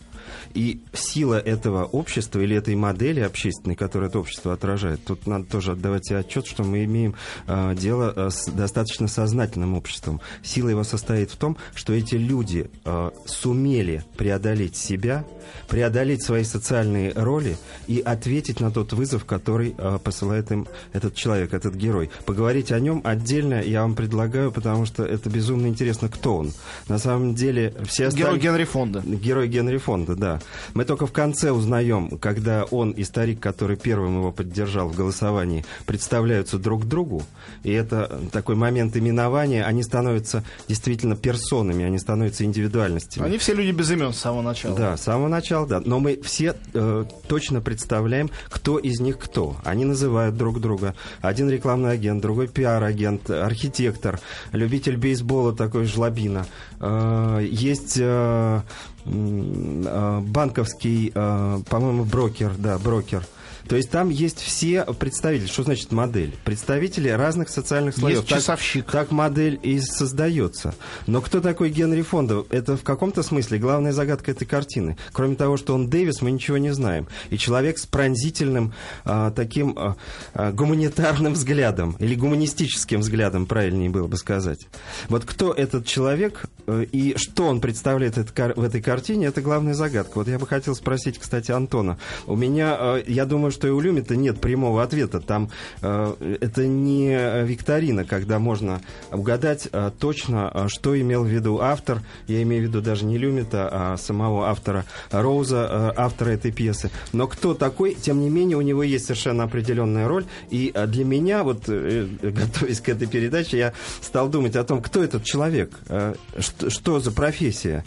И 0.53 0.81
сила 0.93 1.39
этого 1.39 1.83
общества 1.83 2.39
или 2.39 2.55
этой 2.55 2.75
модели 2.75 3.22
общественной, 3.22 3.75
которую 3.75 4.10
это 4.10 4.19
общество 4.19 4.53
отражает, 4.53 5.03
тут 5.03 5.25
надо 5.25 5.45
тоже 5.45 5.72
отдавать 5.72 6.05
себе 6.05 6.19
отчет, 6.19 6.45
что 6.45 6.63
мы 6.63 6.83
имеем 6.83 7.15
э, 7.48 7.75
дело 7.75 8.13
э, 8.15 8.29
с 8.29 8.45
достаточно 8.45 9.07
сознательным 9.07 9.74
обществом. 9.74 10.22
Сила 10.43 10.69
его 10.69 10.83
состоит 10.83 11.31
в 11.31 11.38
том, 11.38 11.57
что 11.74 11.93
эти 11.93 12.15
люди 12.15 12.69
э, 12.86 13.12
сумели 13.25 14.03
преодолеть 14.15 14.75
себя, 14.75 15.25
преодолеть 15.67 16.24
свои 16.24 16.43
социальные 16.43 17.13
роли 17.13 17.57
и 17.88 18.00
ответить 18.00 18.60
на 18.60 18.69
тот 18.69 18.93
вызов, 18.93 19.25
который 19.25 19.74
э, 19.77 19.98
посылает 20.03 20.51
им 20.51 20.67
этот 20.91 21.15
человек, 21.15 21.53
этот 21.53 21.74
герой. 21.74 22.12
Поговорить 22.25 22.72
о 22.72 22.79
нем 22.79 23.01
отдельно 23.03 23.62
я 23.62 23.81
вам 23.81 23.95
предлагаю, 23.95 24.51
потому 24.51 24.86
что 24.86 25.03
это 25.03 25.29
безумно 25.29 25.67
интересно, 25.67 26.10
кто 26.10 26.38
он. 26.38 26.51
На 26.88 27.00
самом 27.00 27.33
деле 27.33 27.74
все 27.86 28.07
остальные... 28.07 28.39
Герой 28.39 28.39
Генри 28.39 28.63
Фонда. 28.65 29.01
Герой 29.01 29.48
Генри 29.48 29.77
Фонда, 29.77 30.15
да. 30.15 30.39
Мы 30.73 30.85
только 30.85 31.07
в 31.07 31.12
конце 31.12 31.51
узнаем, 31.51 32.17
когда 32.17 32.63
он 32.65 32.91
и 32.91 33.03
старик, 33.03 33.39
который 33.39 33.77
первым 33.77 34.17
его 34.17 34.31
поддержал 34.31 34.88
в 34.88 34.95
голосовании, 34.95 35.65
представляются 35.85 36.57
друг 36.57 36.85
другу, 36.85 37.23
и 37.63 37.71
это 37.71 38.21
такой 38.31 38.55
момент 38.55 38.95
именования, 38.97 39.63
они 39.65 39.83
становятся 39.83 40.43
действительно 40.67 41.15
персонами, 41.15 41.85
они 41.85 42.00
становятся 42.00 42.45
индивидуальностями. 42.45 43.25
Они 43.25 43.38
все 43.38 43.53
люди 43.53 43.71
без 43.71 43.91
имен 43.91 44.13
с 44.13 44.17
самого 44.17 44.41
начала. 44.41 44.75
Да, 44.75 44.97
с 44.97 45.03
самого 45.03 45.27
начала, 45.27 45.67
да. 45.67 45.81
Но 45.83 46.00
мы 46.00 46.19
все 46.23 46.55
э, 46.73 47.05
точно 47.27 47.62
представляем, 47.62 48.29
кто 48.50 48.77
из 48.77 49.00
них 49.00 49.17
кто. 49.19 49.57
Они 49.63 49.85
называют 49.85 50.38
друг 50.38 50.59
друга. 50.59 50.95
Один 51.21 51.50
рекламный 51.50 51.91
агент, 51.91 52.21
другой 52.21 52.47
пиар-агент, 52.47 53.29
архитектор, 53.29 54.19
любитель 54.51 54.97
бейсбола 54.97 55.53
такой 55.53 55.85
жлобина. 55.85 56.45
Э, 56.79 57.39
есть 57.41 57.97
э, 58.00 58.62
банковский, 59.05 61.12
по-моему, 61.12 62.05
брокер, 62.05 62.53
да, 62.57 62.77
брокер. 62.77 63.24
То 63.67 63.77
есть 63.77 63.89
там 63.89 64.10
есть 64.10 64.41
все 64.41 64.83
представители. 64.83 65.48
Что 65.48 65.63
значит 65.63 65.91
модель? 65.91 66.36
Представители 66.43 67.10
разных 67.10 67.50
социальных 67.50 67.95
слоев. 67.95 68.17
Есть 68.17 68.29
часовщик. 68.29 68.91
Так, 68.91 69.12
модель 69.12 69.60
и 69.62 69.79
создается. 69.79 70.75
Но 71.07 71.22
кто 71.22 71.39
такой 71.39 71.69
Генри 71.69 72.01
Фонда? 72.01 72.43
Это 72.50 72.75
в 72.75 72.83
каком-то 72.83 73.24
смысле 73.24 73.60
главная 73.60 73.93
загадка 73.93 74.31
этой 74.31 74.45
картины. 74.45 74.98
Кроме 75.12 75.36
того, 75.36 75.57
что 75.57 75.75
он 75.75 75.89
Дэвис, 75.89 76.22
мы 76.22 76.31
ничего 76.31 76.57
не 76.57 76.74
знаем. 76.74 77.07
И 77.29 77.38
человек 77.38 77.77
с 77.77 77.86
пронзительным 77.86 78.74
а, 79.05 79.31
таким 79.31 79.77
а, 79.77 79.95
а, 80.33 80.51
гуманитарным 80.51 81.33
взглядом, 81.33 81.95
или 82.00 82.15
гуманистическим 82.15 83.00
взглядом, 83.00 83.45
правильнее 83.45 83.89
было 83.89 84.07
бы 84.07 84.17
сказать. 84.17 84.67
Вот 85.07 85.25
кто 85.25 85.53
этот 85.53 85.86
человек 85.86 86.45
и 86.67 87.15
что 87.17 87.48
он 87.48 87.60
представляет 87.60 88.17
в 88.17 88.63
этой 88.63 88.82
картине, 88.82 89.27
это 89.27 89.41
главная 89.41 89.74
загадка. 89.74 90.17
Вот 90.17 90.27
я 90.27 90.39
бы 90.39 90.48
хотел 90.48 90.75
спросить, 90.75 91.20
кстати, 91.20 91.51
Антона. 91.51 91.98
У 92.27 92.36
меня, 92.36 92.77
э, 92.79 93.03
я 93.08 93.25
думаю, 93.25 93.51
что 93.51 93.67
и 93.67 93.72
у 93.72 93.79
Люмита 93.79 94.15
нет 94.15 94.39
прямого 94.39 94.84
ответа. 94.84 95.20
Там 95.20 95.50
э, 95.82 96.38
это 96.41 96.67
не 96.67 97.43
викторина, 97.43 98.05
когда 98.05 98.39
можно 98.39 98.82
угадать 99.12 99.67
э, 99.72 99.91
точно, 100.00 100.51
э, 100.53 100.67
что 100.67 101.00
имел 101.00 101.24
в 101.24 101.27
виду 101.27 101.60
автор. 101.60 102.01
Я 102.27 102.41
имею 102.43 102.63
в 102.63 102.67
виду 102.67 102.82
даже 102.82 103.05
не 103.05 103.17
Люмита, 103.17 103.70
а 103.72 103.98
самого 103.98 104.48
автора 104.48 104.86
Роуза, 105.12 105.67
э, 105.70 105.93
автора 105.98 106.32
этой 106.32 106.51
пьесы. 106.51 106.91
Но 107.12 107.27
кто 107.27 107.53
такой, 107.53 107.96
тем 107.96 108.22
не 108.22 108.29
менее, 108.29 108.58
у 108.58 108.62
него 108.62 108.84
есть 108.84 109.05
совершенно 109.05 109.43
определенная 109.43 110.08
роль. 110.08 110.25
И 110.50 110.72
э, 110.74 110.88
для 110.88 111.05
меня, 111.05 111.43
вот 111.43 111.63
э, 111.67 112.08
готовясь 112.22 112.82
к 112.82 112.89
этой 112.89 113.08
передаче, 113.08 113.58
я 113.58 113.74
стал 114.01 114.29
думать 114.29 114.55
о 114.55 114.63
том, 114.63 114.82
кто 114.82 115.03
этот 115.03 115.24
человек, 115.24 115.79
э, 115.89 116.15
что, 116.57 116.69
что 116.69 117.00
за 117.00 117.12
профессия. 117.12 117.83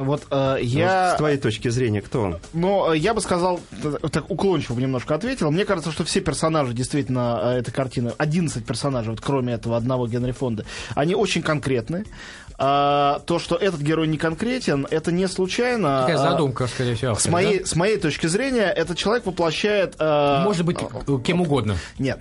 Вот 0.00 0.22
э, 0.30 0.58
я... 0.62 1.14
С 1.14 1.18
твоей 1.18 1.36
точки 1.36 1.68
зрения, 1.68 2.00
кто 2.00 2.22
он? 2.22 2.38
Ну, 2.54 2.90
э, 2.90 2.96
я 2.96 3.12
бы 3.12 3.20
сказал, 3.20 3.60
так 4.10 4.30
уклончиво 4.30 4.80
немножко 4.80 5.14
ответил. 5.14 5.50
Мне 5.50 5.66
кажется, 5.66 5.92
что 5.92 6.04
все 6.04 6.20
персонажи 6.20 6.72
действительно 6.72 7.38
э, 7.42 7.58
этой 7.58 7.70
картины, 7.70 8.12
11 8.16 8.64
персонажей, 8.64 9.10
вот 9.10 9.20
кроме 9.20 9.52
этого 9.54 9.76
одного 9.76 10.06
Генри 10.06 10.32
Фонда, 10.32 10.64
они 10.94 11.14
очень 11.14 11.42
конкретны. 11.42 12.06
А, 12.62 13.20
то, 13.20 13.38
что 13.38 13.56
этот 13.56 13.80
герой 13.80 14.06
не 14.06 14.18
конкретен, 14.18 14.86
это 14.90 15.12
не 15.12 15.26
случайно. 15.28 16.00
Какая 16.00 16.16
а, 16.16 16.30
задумка, 16.30 16.66
скорее 16.66 16.94
всего. 16.94 17.14
С 17.14 17.26
моей, 17.26 17.60
да? 17.60 17.66
с 17.66 17.74
моей 17.74 17.96
точки 17.96 18.26
зрения, 18.26 18.70
этот 18.70 18.98
человек 18.98 19.24
воплощает... 19.24 19.96
А, 19.98 20.44
Может 20.44 20.66
быть, 20.66 20.78
кем 21.24 21.40
угодно. 21.40 21.76
Нет, 21.98 22.20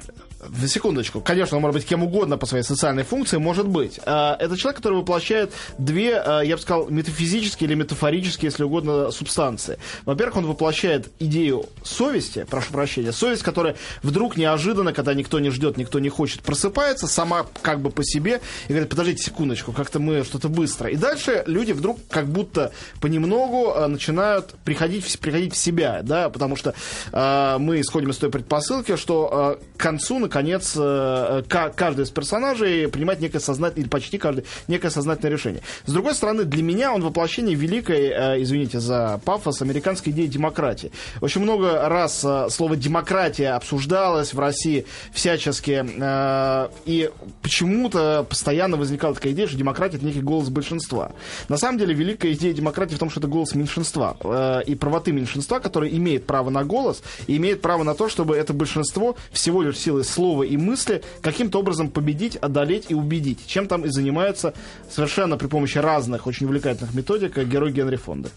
секундочку, 0.67 1.21
конечно, 1.21 1.57
он 1.57 1.61
может 1.61 1.75
быть 1.75 1.85
кем 1.85 2.03
угодно 2.03 2.37
по 2.37 2.45
своей 2.45 2.63
социальной 2.63 3.03
функции, 3.03 3.37
может 3.37 3.67
быть. 3.67 3.99
А, 4.05 4.37
это 4.39 4.57
человек, 4.57 4.77
который 4.77 4.99
воплощает 4.99 5.51
две, 5.77 6.15
а, 6.15 6.41
я 6.41 6.55
бы 6.55 6.61
сказал, 6.61 6.89
метафизические 6.89 7.67
или 7.67 7.75
метафорические, 7.75 8.47
если 8.47 8.63
угодно, 8.63 9.11
субстанции. 9.11 9.77
Во-первых, 10.05 10.37
он 10.37 10.45
воплощает 10.45 11.11
идею 11.19 11.65
совести, 11.83 12.45
прошу 12.49 12.71
прощения, 12.71 13.11
совесть, 13.11 13.43
которая 13.43 13.75
вдруг 14.01 14.37
неожиданно, 14.37 14.93
когда 14.93 15.13
никто 15.13 15.39
не 15.39 15.49
ждет, 15.49 15.77
никто 15.77 15.99
не 15.99 16.09
хочет, 16.09 16.41
просыпается 16.41 17.07
сама 17.07 17.45
как 17.61 17.81
бы 17.81 17.89
по 17.89 18.03
себе 18.03 18.41
и 18.67 18.71
говорит, 18.71 18.89
подождите 18.89 19.23
секундочку, 19.23 19.71
как-то 19.71 19.99
мы 19.99 20.23
что-то 20.23 20.47
быстро. 20.47 20.89
И 20.89 20.95
дальше 20.95 21.43
люди 21.47 21.71
вдруг 21.71 21.99
как 22.09 22.27
будто 22.27 22.71
понемногу 23.01 23.75
начинают 23.87 24.55
приходить, 24.63 25.19
приходить 25.19 25.53
в 25.53 25.57
себя, 25.57 26.01
да, 26.03 26.29
потому 26.29 26.55
что 26.55 26.73
мы 27.11 27.81
исходим 27.81 28.11
из 28.11 28.17
той 28.17 28.29
предпосылки, 28.29 28.95
что 28.95 29.59
к 29.77 29.81
концу, 29.81 30.19
наконец, 30.29 30.75
э, 30.77 31.41
каждый 31.49 32.05
из 32.05 32.11
персонажей 32.11 32.87
принимает 32.87 33.19
некое 33.19 33.39
сознательное, 33.39 33.83
или 33.83 33.89
почти 33.89 34.17
каждый, 34.19 34.45
некое 34.67 34.91
сознательное 34.91 35.31
решение. 35.31 35.61
С 35.85 35.91
другой 35.91 36.13
стороны, 36.13 36.43
для 36.43 36.61
меня 36.61 36.93
он 36.93 37.01
воплощение 37.01 37.55
великой, 37.55 38.09
э, 38.09 38.41
извините 38.43 38.79
за 38.79 39.19
пафос, 39.25 39.63
американской 39.63 40.13
идеи 40.13 40.27
демократии. 40.27 40.91
Очень 41.21 41.41
много 41.41 41.89
раз 41.89 42.23
э, 42.23 42.47
слово 42.51 42.75
демократия 42.75 43.49
обсуждалось 43.49 44.33
в 44.33 44.39
России 44.39 44.85
всячески, 45.11 45.83
и 46.85 47.09
почему-то 47.41 48.25
постоянно 48.29 48.77
возникала 48.77 49.15
такая 49.15 49.33
идея, 49.33 49.47
что 49.47 49.57
демократия 49.57 49.97
это 49.97 50.05
некий 50.05 50.21
голос 50.21 50.49
большинства. 50.49 51.11
На 51.47 51.57
самом 51.57 51.79
деле, 51.79 51.93
великая 51.93 52.33
идея 52.33 52.53
демократии 52.53 52.95
в 52.95 52.99
том, 52.99 53.09
что 53.09 53.19
это 53.19 53.27
голос 53.27 53.55
меньшинства 53.55 54.61
и 54.67 54.75
правоты 54.75 55.11
меньшинства, 55.11 55.59
которое 55.59 55.89
имеет 55.91 56.27
право 56.27 56.49
на 56.49 56.63
голос 56.63 57.01
и 57.27 57.37
имеет 57.37 57.61
право 57.61 57.83
на 57.83 57.95
то, 57.95 58.09
чтобы 58.09 58.35
это 58.35 58.53
большинство 58.53 59.15
всего 59.31 59.61
лишь 59.61 59.77
силой 59.77 60.03
слова 60.19 60.43
и 60.43 60.57
мысли 60.57 61.01
каким-то 61.21 61.59
образом 61.59 61.89
победить, 61.89 62.35
одолеть 62.35 62.87
и 62.89 62.93
убедить. 62.93 63.39
Чем 63.47 63.67
там 63.67 63.85
и 63.85 63.89
занимается 63.89 64.53
совершенно 64.89 65.37
при 65.37 65.47
помощи 65.47 65.77
разных 65.77 66.27
очень 66.27 66.45
увлекательных 66.45 66.93
методик 66.93 67.37
герой 67.37 67.71
Генри 67.71 67.95
Фонда. 67.95 68.29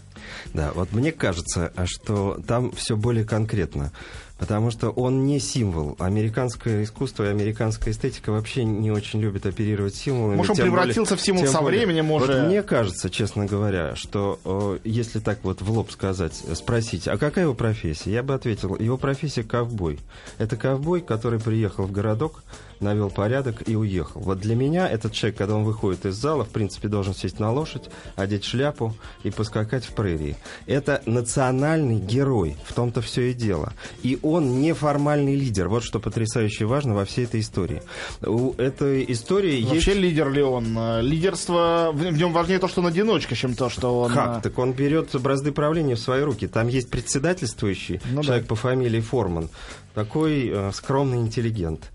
Да, 0.53 0.71
вот 0.73 0.93
мне 0.93 1.11
кажется, 1.11 1.73
что 1.83 2.39
там 2.47 2.71
все 2.71 2.95
более 2.95 3.25
конкретно. 3.25 3.91
Потому 4.37 4.71
что 4.71 4.89
он 4.89 5.25
не 5.25 5.39
символ. 5.39 5.95
Американское 5.99 6.83
искусство 6.83 7.25
и 7.25 7.27
американская 7.27 7.93
эстетика 7.93 8.31
вообще 8.31 8.63
не 8.63 8.91
очень 8.91 9.21
любят 9.21 9.45
оперировать 9.45 9.95
символами. 9.95 10.37
Может, 10.37 10.51
он 10.51 10.65
превратился 10.65 11.11
более, 11.11 11.21
в 11.21 11.25
символ 11.25 11.47
со 11.47 11.61
более. 11.61 11.79
временем, 11.79 12.05
может. 12.05 12.29
Вот 12.29 12.47
мне 12.47 12.63
кажется, 12.63 13.09
честно 13.09 13.45
говоря, 13.45 13.95
что 13.95 14.39
э, 14.43 14.79
если 14.83 15.19
так 15.19 15.39
вот 15.43 15.61
в 15.61 15.71
лоб 15.71 15.91
сказать, 15.91 16.43
спросить, 16.53 17.07
а 17.07 17.17
какая 17.17 17.45
его 17.45 17.53
профессия? 17.53 18.11
Я 18.11 18.23
бы 18.23 18.33
ответил, 18.33 18.75
его 18.75 18.97
профессия 18.97 19.43
ковбой. 19.43 19.99
Это 20.39 20.57
ковбой, 20.57 21.01
который 21.01 21.39
приехал 21.39 21.85
в 21.85 21.91
городок, 21.91 22.43
навел 22.83 23.09
порядок 23.09 23.67
и 23.67 23.75
уехал. 23.75 24.21
Вот 24.21 24.39
для 24.39 24.55
меня 24.55 24.87
этот 24.87 25.13
человек, 25.13 25.37
когда 25.37 25.55
он 25.55 25.63
выходит 25.63 26.05
из 26.05 26.15
зала, 26.15 26.45
в 26.45 26.49
принципе, 26.49 26.87
должен 26.87 27.15
сесть 27.15 27.39
на 27.39 27.51
лошадь, 27.51 27.89
одеть 28.15 28.43
шляпу 28.43 28.93
и 29.23 29.31
поскакать 29.31 29.85
в 29.85 29.93
прерии. 29.93 30.35
Это 30.67 31.01
национальный 31.05 31.99
герой, 31.99 32.57
в 32.65 32.73
том-то 32.73 33.01
все 33.01 33.31
и 33.31 33.33
дело. 33.33 33.73
И 34.03 34.19
он 34.23 34.61
неформальный 34.61 35.35
лидер. 35.35 35.69
Вот 35.69 35.83
что 35.83 35.99
потрясающе 35.99 36.65
важно 36.65 36.95
во 36.95 37.05
всей 37.05 37.25
этой 37.25 37.41
истории. 37.41 37.83
У 38.25 38.53
этой 38.53 39.05
истории 39.11 39.63
Вообще 39.63 39.91
есть... 39.91 40.01
лидер 40.01 40.31
ли 40.31 40.41
он? 40.41 41.01
Лидерство, 41.01 41.91
в 41.93 42.17
нем 42.17 42.33
важнее 42.33 42.59
то, 42.59 42.67
что 42.67 42.81
он 42.81 42.87
одиночка, 42.87 43.35
чем 43.35 43.53
то, 43.53 43.69
что 43.69 43.99
он... 44.01 44.11
Как? 44.11 44.41
Так 44.41 44.57
он 44.57 44.73
берет 44.73 45.15
бразды 45.21 45.51
правления 45.51 45.95
в 45.95 45.99
свои 45.99 46.21
руки. 46.21 46.47
Там 46.47 46.67
есть 46.67 46.89
председательствующий 46.89 48.01
ну, 48.11 48.23
человек 48.23 48.45
да. 48.45 48.49
по 48.49 48.55
фамилии 48.55 49.01
Форман. 49.01 49.49
Такой 49.93 50.49
э, 50.49 50.71
скромный 50.73 51.19
интеллигент 51.19 51.91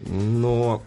но 0.00 0.82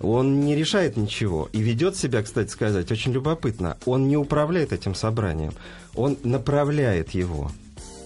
он 0.00 0.40
не 0.40 0.56
решает 0.56 0.96
ничего 0.96 1.48
и 1.52 1.60
ведет 1.60 1.96
себя, 1.96 2.22
кстати 2.22 2.50
сказать, 2.50 2.90
очень 2.90 3.12
любопытно. 3.12 3.76
Он 3.86 4.08
не 4.08 4.16
управляет 4.16 4.72
этим 4.72 4.94
собранием, 4.94 5.52
он 5.94 6.18
направляет 6.24 7.10
его. 7.10 7.50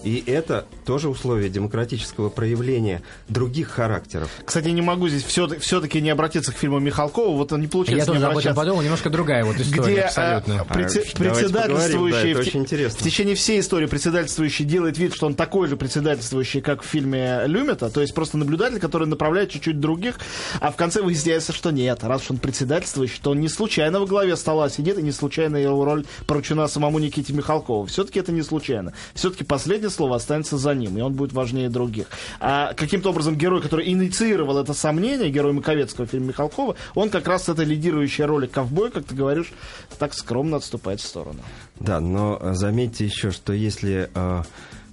И 0.03 0.23
это 0.25 0.65
тоже 0.85 1.09
условие 1.09 1.49
демократического 1.49 2.29
проявления 2.29 3.01
других 3.27 3.69
характеров. 3.69 4.29
Кстати, 4.45 4.69
не 4.69 4.81
могу 4.81 5.09
здесь 5.09 5.23
все-таки 5.23 6.01
не 6.01 6.09
обратиться 6.09 6.53
к 6.53 6.55
фильму 6.55 6.79
Михалкова. 6.79 7.35
Вот 7.35 7.51
он 7.51 7.61
не 7.61 7.67
получается 7.67 8.13
Я 8.13 8.19
тоже 8.19 8.25
об 8.27 8.37
этом 8.37 8.55
подумал, 8.55 8.81
немножко 8.81 9.09
другая 9.09 9.43
вот 9.43 9.57
история 9.57 9.93
где, 9.93 10.01
абсолютно. 10.01 10.61
А, 10.61 10.73
предсе- 10.73 11.11
а, 11.13 11.17
председательствующий 11.17 12.33
да, 12.33 12.39
в, 12.39 12.47
очень 12.47 12.59
интересно. 12.61 12.99
в 12.99 13.03
течение 13.03 13.35
всей 13.35 13.59
истории 13.59 13.87
председательствующий 13.87 14.65
делает 14.65 14.97
вид, 14.97 15.13
что 15.13 15.25
он 15.25 15.35
такой 15.35 15.67
же 15.67 15.77
председательствующий, 15.77 16.61
как 16.61 16.83
в 16.83 16.85
фильме 16.85 17.43
Люмета, 17.45 17.89
то 17.89 18.01
есть 18.01 18.13
просто 18.13 18.37
наблюдатель, 18.37 18.79
который 18.79 19.07
направляет 19.07 19.49
чуть-чуть 19.49 19.79
других, 19.79 20.19
а 20.61 20.71
в 20.71 20.75
конце 20.75 21.01
выясняется, 21.01 21.53
что 21.53 21.71
нет, 21.71 22.03
раз 22.03 22.21
уж 22.23 22.31
он 22.31 22.37
председательствующий, 22.37 23.19
то 23.21 23.31
он 23.31 23.39
не 23.39 23.49
случайно 23.49 23.99
во 23.99 24.05
главе 24.05 24.35
стола 24.37 24.69
сидит, 24.69 24.97
и 24.97 25.03
не 25.03 25.11
случайно 25.11 25.57
его 25.57 25.83
роль 25.83 26.05
поручена 26.25 26.67
самому 26.67 26.99
Никите 26.99 27.33
Михалкову. 27.33 27.85
Все-таки 27.87 28.19
это 28.19 28.31
не 28.31 28.41
случайно. 28.41 28.93
Все-таки 29.13 29.43
последнее 29.87 29.89
слово 29.89 30.15
останется 30.15 30.57
за 30.57 30.73
ним, 30.75 30.97
и 30.97 31.01
он 31.01 31.13
будет 31.13 31.33
важнее 31.33 31.69
других. 31.69 32.07
А 32.39 32.73
каким-то 32.73 33.09
образом 33.09 33.35
герой, 33.35 33.61
который 33.61 33.89
инициировал 33.89 34.57
это 34.57 34.73
сомнение, 34.73 35.29
герой 35.29 35.53
Маковецкого 35.53 36.07
фильма 36.07 36.27
Михалкова, 36.27 36.75
он 36.95 37.09
как 37.09 37.27
раз 37.27 37.45
с 37.45 37.49
этой 37.49 37.65
лидирующей 37.65 38.25
роли 38.25 38.47
ковбой, 38.47 38.91
как 38.91 39.05
ты 39.05 39.15
говоришь, 39.15 39.51
так 39.99 40.13
скромно 40.13 40.57
отступает 40.57 40.99
в 40.99 41.05
сторону. 41.05 41.39
Да, 41.79 41.99
но 41.99 42.39
заметьте 42.53 43.05
еще, 43.05 43.31
что 43.31 43.53
если 43.53 44.09
э, 44.13 44.43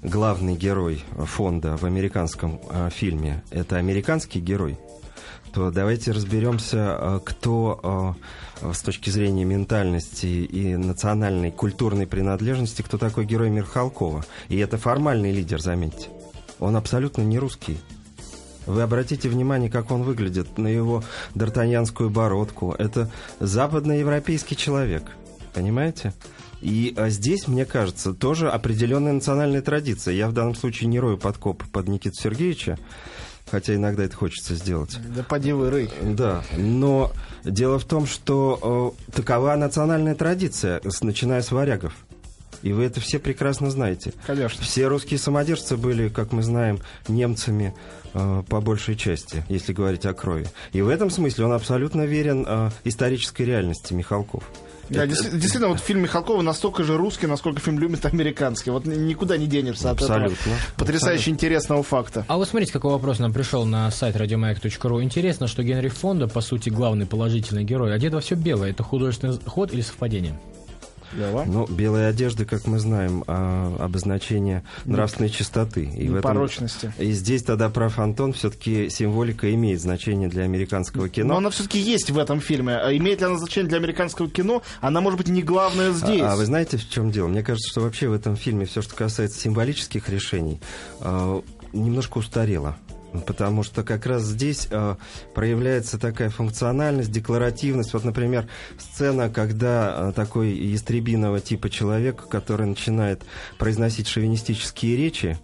главный 0.02 0.56
герой 0.56 1.02
фонда 1.16 1.76
в 1.76 1.84
американском 1.84 2.60
э, 2.70 2.90
фильме 2.90 3.42
это 3.50 3.76
американский 3.76 4.40
герой, 4.40 4.76
то 5.52 5.70
давайте 5.70 6.12
разберемся, 6.12 6.98
э, 6.98 7.20
кто 7.24 7.80
э, 7.82 8.24
с 8.72 8.80
точки 8.80 9.10
зрения 9.10 9.44
ментальности 9.44 10.26
и 10.26 10.76
национальной 10.76 11.50
культурной 11.50 12.06
принадлежности, 12.06 12.82
кто 12.82 12.98
такой 12.98 13.26
герой 13.26 13.50
Михалкова. 13.50 14.24
И 14.48 14.56
это 14.58 14.78
формальный 14.78 15.32
лидер, 15.32 15.60
заметьте. 15.60 16.08
Он 16.60 16.76
абсолютно 16.76 17.22
не 17.22 17.38
русский. 17.38 17.78
Вы 18.66 18.82
обратите 18.82 19.28
внимание, 19.28 19.70
как 19.70 19.90
он 19.90 20.02
выглядит, 20.02 20.56
на 20.56 20.68
его 20.68 21.04
д'Артаньянскую 21.34 22.08
бородку. 22.08 22.74
Это 22.78 23.10
западноевропейский 23.40 24.56
человек. 24.56 25.04
Понимаете? 25.52 26.14
И 26.62 26.94
а 26.96 27.10
здесь, 27.10 27.46
мне 27.46 27.66
кажется, 27.66 28.14
тоже 28.14 28.50
определенная 28.50 29.12
национальная 29.12 29.60
традиция. 29.60 30.14
Я 30.14 30.28
в 30.28 30.32
данном 30.32 30.54
случае 30.54 30.88
не 30.88 30.98
рою 30.98 31.18
подкоп 31.18 31.62
под 31.70 31.88
Никиту 31.88 32.14
Сергеевича, 32.14 32.78
хотя 33.50 33.74
иногда 33.74 34.04
это 34.04 34.16
хочется 34.16 34.54
сделать. 34.54 34.98
Да 35.14 35.22
поди 35.22 35.52
вы 35.52 35.70
рый. 35.70 35.90
Да, 36.02 36.42
но 36.56 37.12
дело 37.44 37.78
в 37.78 37.84
том, 37.84 38.06
что 38.06 38.94
э, 39.08 39.12
такова 39.12 39.54
национальная 39.56 40.14
традиция, 40.14 40.80
с, 40.84 41.02
начиная 41.02 41.42
с 41.42 41.50
варягов. 41.52 41.94
И 42.64 42.72
вы 42.72 42.84
это 42.84 42.98
все 42.98 43.18
прекрасно 43.18 43.70
знаете. 43.70 44.14
Конечно. 44.26 44.64
Все 44.64 44.86
русские 44.86 45.18
самодержцы 45.18 45.76
были, 45.76 46.08
как 46.08 46.32
мы 46.32 46.42
знаем, 46.42 46.80
немцами 47.08 47.74
э, 48.14 48.42
по 48.48 48.62
большей 48.62 48.96
части, 48.96 49.44
если 49.50 49.74
говорить 49.74 50.06
о 50.06 50.14
крови. 50.14 50.46
И 50.72 50.80
в 50.80 50.88
этом 50.88 51.10
смысле 51.10 51.44
он 51.44 51.52
абсолютно 51.52 52.06
верен 52.06 52.46
э, 52.48 52.70
исторической 52.84 53.42
реальности 53.42 53.92
Михалков. 53.92 54.44
Да, 54.88 55.04
это, 55.04 55.14
действительно, 55.14 55.68
вот 55.68 55.80
фильм 55.80 56.00
Михалкова 56.02 56.40
настолько 56.40 56.84
же 56.84 56.96
русский, 56.96 57.26
насколько 57.26 57.60
фильм 57.60 57.78
любит 57.78 58.06
американский. 58.06 58.70
Вот 58.70 58.86
никуда 58.86 59.36
не 59.36 59.46
денешься 59.46 59.90
от 59.90 60.00
этого 60.00 60.30
потрясающе 60.76 61.20
абсолютно. 61.20 61.30
интересного 61.30 61.82
факта. 61.82 62.24
А 62.28 62.36
вот 62.36 62.48
смотрите, 62.48 62.72
какой 62.72 62.92
вопрос 62.92 63.18
нам 63.18 63.34
пришел 63.34 63.66
на 63.66 63.90
сайт 63.90 64.16
радиомаяк.ру. 64.16 65.02
Интересно, 65.02 65.48
что 65.48 65.62
Генри 65.62 65.88
Фонда, 65.88 66.28
по 66.28 66.40
сути, 66.40 66.70
главный 66.70 67.04
положительный 67.04 67.64
герой, 67.64 67.94
одет 67.94 68.14
во 68.14 68.20
все 68.20 68.36
белое. 68.36 68.70
Это 68.70 68.82
художественный 68.82 69.38
ход 69.44 69.72
или 69.72 69.82
совпадение? 69.82 70.38
Лева? 71.12 71.44
Ну, 71.46 71.66
белые 71.66 72.08
одежды, 72.08 72.44
как 72.44 72.66
мы 72.66 72.78
знаем, 72.78 73.24
а, 73.26 73.76
обозначение 73.78 74.64
нравственной 74.84 75.30
чистоты. 75.30 75.84
И 75.84 76.08
Непорочности. 76.08 76.86
Этом, 76.86 77.04
и 77.06 77.12
здесь 77.12 77.42
тогда 77.42 77.68
прав 77.68 77.98
Антон, 77.98 78.32
все-таки 78.32 78.88
символика 78.90 79.52
имеет 79.54 79.80
значение 79.80 80.28
для 80.28 80.44
американского 80.44 81.08
кино. 81.08 81.34
Но 81.34 81.36
она 81.38 81.50
все-таки 81.50 81.78
есть 81.78 82.10
в 82.10 82.18
этом 82.18 82.40
фильме. 82.40 82.76
А 82.76 82.94
имеет 82.96 83.20
ли 83.20 83.26
она 83.26 83.38
значение 83.38 83.68
для 83.68 83.78
американского 83.78 84.28
кино? 84.28 84.62
Она 84.80 85.00
может 85.00 85.18
быть 85.18 85.28
не 85.28 85.42
главная 85.42 85.92
здесь. 85.92 86.22
А, 86.22 86.32
а 86.32 86.36
вы 86.36 86.46
знаете, 86.46 86.76
в 86.76 86.88
чем 86.88 87.10
дело? 87.10 87.28
Мне 87.28 87.42
кажется, 87.42 87.70
что 87.70 87.80
вообще 87.80 88.08
в 88.08 88.12
этом 88.12 88.36
фильме 88.36 88.66
все, 88.66 88.82
что 88.82 88.94
касается 88.94 89.40
символических 89.40 90.08
решений, 90.08 90.60
а, 91.00 91.42
немножко 91.72 92.18
устарело 92.18 92.76
потому 93.20 93.62
что 93.62 93.82
как 93.82 94.06
раз 94.06 94.22
здесь 94.24 94.68
э, 94.70 94.96
проявляется 95.34 95.98
такая 95.98 96.30
функциональность, 96.30 97.10
декларативность. 97.10 97.92
Вот, 97.92 98.04
например, 98.04 98.48
сцена, 98.78 99.28
когда 99.28 100.10
э, 100.10 100.12
такой 100.14 100.50
ястребиного 100.52 101.40
типа 101.40 101.70
человек, 101.70 102.28
который 102.28 102.66
начинает 102.66 103.22
произносить 103.58 104.08
шовинистические 104.08 104.96
речи, 104.96 105.38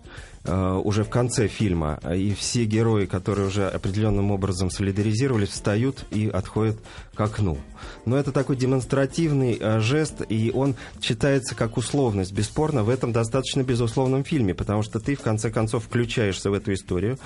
э, 0.44 0.80
уже 0.84 1.04
в 1.04 1.10
конце 1.10 1.48
фильма, 1.48 2.00
и 2.12 2.34
все 2.34 2.64
герои, 2.64 3.06
которые 3.06 3.48
уже 3.48 3.68
определенным 3.68 4.30
образом 4.30 4.70
солидаризировались, 4.70 5.50
встают 5.50 6.04
и 6.10 6.28
отходят 6.28 6.78
к 7.20 7.22
окну. 7.22 7.58
Но 8.06 8.16
это 8.16 8.32
такой 8.32 8.56
демонстративный 8.56 9.58
э, 9.60 9.80
жест, 9.80 10.22
и 10.28 10.50
он 10.54 10.74
читается 11.00 11.54
как 11.54 11.76
условность. 11.76 12.32
Бесспорно, 12.32 12.82
в 12.82 12.88
этом 12.88 13.12
достаточно 13.12 13.62
безусловном 13.62 14.24
фильме, 14.24 14.54
потому 14.54 14.82
что 14.82 15.00
ты, 15.00 15.14
в 15.14 15.20
конце 15.20 15.50
концов, 15.50 15.84
включаешься 15.84 16.50
в 16.50 16.54
эту 16.54 16.72
историю, 16.72 17.18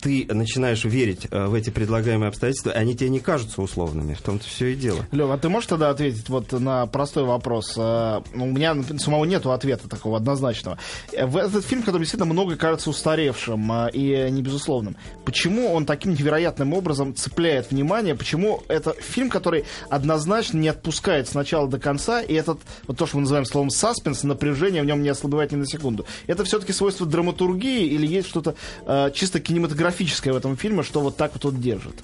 ты 0.00 0.26
начинаешь 0.30 0.84
верить 0.84 1.26
э, 1.30 1.46
в 1.46 1.54
эти 1.54 1.68
предлагаемые 1.68 2.28
обстоятельства, 2.28 2.72
они 2.72 2.96
тебе 2.96 3.10
не 3.10 3.20
кажутся 3.20 3.60
условными. 3.60 4.14
В 4.14 4.22
том-то 4.22 4.46
все 4.46 4.72
и 4.72 4.74
дело. 4.74 5.06
Лев, 5.12 5.30
а 5.30 5.36
ты 5.36 5.50
можешь 5.50 5.68
тогда 5.68 5.90
ответить 5.90 6.30
вот 6.30 6.52
на 6.52 6.86
простой 6.86 7.24
вопрос? 7.24 7.74
Э, 7.76 8.22
у 8.32 8.46
меня 8.46 8.74
самого 8.98 9.26
нету 9.26 9.52
ответа 9.52 9.86
такого 9.86 10.16
однозначного. 10.16 10.78
Э, 11.12 11.26
в 11.26 11.36
этот 11.36 11.64
фильм, 11.64 11.82
который 11.82 12.02
действительно 12.02 12.32
много 12.32 12.56
кажется 12.56 12.88
устаревшим 12.88 13.70
э, 13.70 13.90
и 13.92 14.30
не 14.30 14.40
безусловным, 14.40 14.96
почему 15.26 15.72
он 15.72 15.84
таким 15.84 16.12
невероятным 16.12 16.72
образом 16.72 17.14
цепляет 17.14 17.70
внимание? 17.70 18.14
Почему 18.14 18.62
это 18.68 18.94
фильм, 18.94 19.28
который 19.28 19.41
который 19.42 19.64
однозначно 19.90 20.58
не 20.58 20.68
отпускает 20.68 21.28
с 21.28 21.34
начала 21.34 21.66
до 21.66 21.80
конца, 21.80 22.22
и 22.22 22.32
этот, 22.32 22.60
вот 22.86 22.96
то, 22.96 23.06
что 23.06 23.16
мы 23.16 23.22
называем 23.22 23.44
словом 23.44 23.70
саспенс, 23.70 24.22
напряжение 24.22 24.82
в 24.82 24.86
нем 24.86 25.02
не 25.02 25.08
ослабевает 25.08 25.50
ни 25.50 25.56
на 25.56 25.66
секунду. 25.66 26.06
Это 26.28 26.44
все-таки 26.44 26.72
свойство 26.72 27.06
драматургии 27.06 27.86
или 27.86 28.06
есть 28.06 28.28
что-то 28.28 28.54
э, 28.86 29.10
чисто 29.12 29.40
кинематографическое 29.40 30.32
в 30.32 30.36
этом 30.36 30.56
фильме, 30.56 30.84
что 30.84 31.00
вот 31.00 31.16
так 31.16 31.32
вот 31.32 31.44
он 31.44 31.60
держит? 31.60 31.94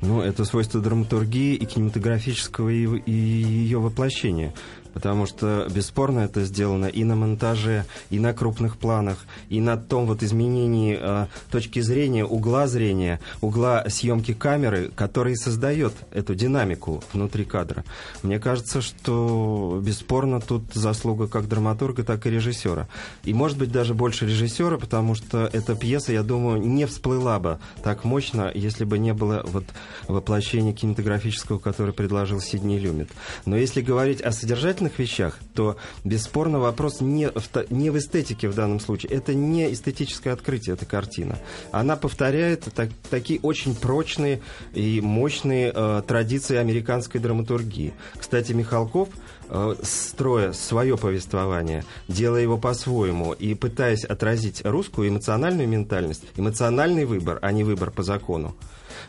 Ну, 0.00 0.20
это 0.20 0.44
свойство 0.44 0.80
драматургии 0.80 1.54
и 1.54 1.64
кинематографического 1.64 2.68
и, 2.68 2.86
и 3.06 3.12
ее 3.12 3.80
воплощения 3.80 4.54
потому 4.96 5.26
что 5.26 5.68
бесспорно 5.70 6.20
это 6.20 6.42
сделано 6.42 6.86
и 6.86 7.04
на 7.04 7.16
монтаже, 7.16 7.84
и 8.08 8.18
на 8.18 8.32
крупных 8.32 8.78
планах, 8.78 9.26
и 9.50 9.60
на 9.60 9.76
том 9.76 10.06
вот 10.06 10.22
изменении 10.22 10.96
э, 10.98 11.26
точки 11.50 11.80
зрения, 11.80 12.24
угла 12.24 12.66
зрения, 12.66 13.20
угла 13.42 13.84
съемки 13.90 14.32
камеры, 14.32 14.90
который 14.96 15.36
создает 15.36 15.92
эту 16.12 16.34
динамику 16.34 17.04
внутри 17.12 17.44
кадра. 17.44 17.84
Мне 18.22 18.38
кажется, 18.38 18.80
что 18.80 19.82
бесспорно 19.84 20.40
тут 20.40 20.62
заслуга 20.72 21.28
как 21.28 21.46
драматурга, 21.46 22.02
так 22.02 22.26
и 22.26 22.30
режиссера. 22.30 22.88
И 23.22 23.34
может 23.34 23.58
быть 23.58 23.70
даже 23.70 23.92
больше 23.92 24.24
режиссера, 24.24 24.78
потому 24.78 25.14
что 25.14 25.50
эта 25.52 25.74
пьеса, 25.74 26.14
я 26.14 26.22
думаю, 26.22 26.62
не 26.62 26.86
всплыла 26.86 27.38
бы 27.38 27.58
так 27.82 28.04
мощно, 28.04 28.50
если 28.54 28.84
бы 28.84 28.96
не 28.96 29.12
было 29.12 29.44
вот 29.46 29.66
воплощения 30.08 30.72
кинематографического, 30.72 31.58
которое 31.58 31.92
предложил 31.92 32.40
Сидни 32.40 32.78
Люмит. 32.78 33.10
Но 33.44 33.58
если 33.58 33.82
говорить 33.82 34.22
о 34.22 34.32
содержательном 34.32 34.85
конкретных 34.86 34.98
вещах, 34.98 35.38
то 35.54 35.76
бесспорно 36.04 36.58
вопрос 36.58 37.00
не 37.00 37.28
в, 37.28 37.70
не 37.70 37.90
в 37.90 37.98
эстетике 37.98 38.48
в 38.48 38.54
данном 38.54 38.80
случае. 38.80 39.12
Это 39.12 39.34
не 39.34 39.72
эстетическое 39.72 40.32
открытие, 40.32 40.74
эта 40.74 40.86
картина. 40.86 41.38
Она 41.72 41.96
повторяет 41.96 42.64
так, 42.74 42.90
такие 43.10 43.40
очень 43.42 43.74
прочные 43.74 44.40
и 44.74 45.00
мощные 45.00 45.72
э, 45.74 46.02
традиции 46.06 46.56
американской 46.56 47.20
драматургии. 47.20 47.94
Кстати, 48.18 48.52
Михалков 48.52 49.08
э, 49.48 49.74
строя 49.82 50.52
свое 50.52 50.96
повествование, 50.96 51.84
делая 52.08 52.42
его 52.42 52.58
по-своему 52.58 53.32
и 53.32 53.54
пытаясь 53.54 54.04
отразить 54.04 54.62
русскую 54.64 55.08
эмоциональную 55.08 55.68
ментальность, 55.68 56.24
эмоциональный 56.36 57.04
выбор, 57.04 57.38
а 57.42 57.52
не 57.52 57.64
выбор 57.64 57.90
по 57.90 58.02
закону, 58.02 58.54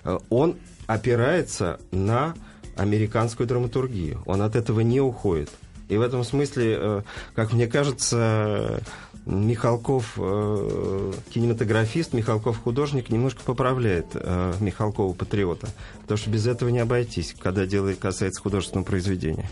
э, 0.03 0.17
он 0.29 0.55
опирается 0.87 1.79
на 1.91 2.33
американскую 2.77 3.47
драматургию. 3.47 4.21
Он 4.25 4.41
от 4.41 4.55
этого 4.55 4.81
не 4.81 5.01
уходит. 5.01 5.49
И 5.89 5.97
в 5.97 6.01
этом 6.01 6.23
смысле, 6.23 6.77
э, 6.79 7.01
как 7.35 7.53
мне 7.53 7.67
кажется, 7.67 8.81
Михалков 9.25 10.13
э, 10.17 11.13
кинематографист, 11.33 12.13
Михалков 12.13 12.61
художник 12.61 13.09
немножко 13.09 13.43
поправляет 13.43 14.07
э, 14.13 14.53
Михалкова 14.59 15.13
патриота. 15.13 15.67
Потому 16.01 16.17
что 16.17 16.29
без 16.29 16.47
этого 16.47 16.69
не 16.69 16.79
обойтись, 16.79 17.35
когда 17.39 17.65
дело 17.65 17.93
касается 17.93 18.41
художественного 18.41 18.85
произведения. 18.85 19.49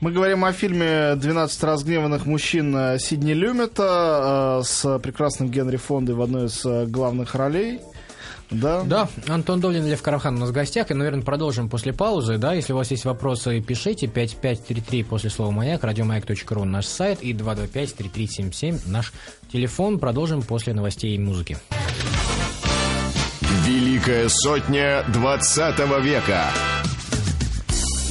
Мы 0.00 0.12
говорим 0.12 0.44
о 0.44 0.52
фильме 0.52 1.14
«12 1.14 1.66
разгневанных 1.66 2.26
мужчин» 2.26 2.98
Сидни 2.98 3.32
Люмета 3.32 4.62
с 4.64 4.98
прекрасным 4.98 5.50
Генри 5.50 5.76
Фондой 5.76 6.14
в 6.14 6.22
одной 6.22 6.46
из 6.46 6.90
главных 6.90 7.34
ролей. 7.34 7.80
Да. 8.50 8.82
Да, 8.82 9.08
Антон 9.28 9.60
Долин, 9.60 9.86
Лев 9.86 10.02
Карахан 10.02 10.36
у 10.36 10.40
нас 10.40 10.50
в 10.50 10.52
гостях, 10.52 10.90
и, 10.90 10.94
наверное, 10.94 11.22
продолжим 11.22 11.68
после 11.68 11.92
паузы, 11.92 12.38
да, 12.38 12.52
если 12.52 12.72
у 12.72 12.76
вас 12.76 12.90
есть 12.90 13.04
вопросы, 13.04 13.60
пишите, 13.60 14.06
5533 14.06 15.02
после 15.02 15.30
слова 15.30 15.50
«Маяк», 15.50 15.82
радиомаяк.ру 15.82 16.64
наш 16.64 16.86
сайт, 16.86 17.22
и 17.22 17.32
225-3377 17.32 18.80
наш 18.86 19.12
телефон, 19.52 19.98
продолжим 19.98 20.42
после 20.42 20.74
новостей 20.74 21.14
и 21.14 21.18
музыки. 21.18 21.58
Великая 23.66 24.28
сотня 24.28 25.04
20 25.12 25.78
века. 26.02 26.44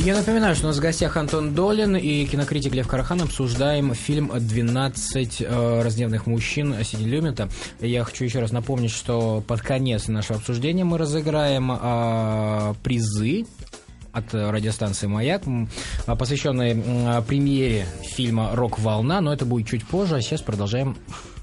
Я 0.05 0.15
напоминаю, 0.15 0.53
что 0.53 0.65
у 0.65 0.67
нас 0.67 0.77
в 0.77 0.81
гостях 0.81 1.17
Антон 1.17 1.55
Долин 1.55 1.95
и 1.95 2.25
кинокритик 2.25 2.75
Лев 2.75 2.87
Карахан 2.87 3.23
обсуждаем 3.23 3.95
фильм 3.95 4.31
«12 4.31 5.43
э, 5.43 5.81
раздневных 5.81 6.27
мужчин» 6.27 6.75
Сиди 6.83 7.05
Люмета. 7.05 7.49
Я 7.79 8.03
хочу 8.03 8.23
еще 8.23 8.37
раз 8.37 8.51
напомнить, 8.51 8.91
что 8.91 9.43
под 9.47 9.61
конец 9.61 10.07
нашего 10.07 10.37
обсуждения 10.37 10.83
мы 10.83 10.99
разыграем 10.99 11.71
э, 11.71 12.75
призы 12.83 13.47
от 14.11 14.31
радиостанции 14.31 15.07
«Маяк», 15.07 15.41
посвященные 16.05 17.23
премьере 17.23 17.87
фильма 18.03 18.51
«Рок-волна», 18.53 19.21
но 19.21 19.33
это 19.33 19.47
будет 19.47 19.67
чуть 19.67 19.87
позже, 19.87 20.17
а 20.17 20.21
сейчас 20.21 20.43
продолжаем 20.43 20.95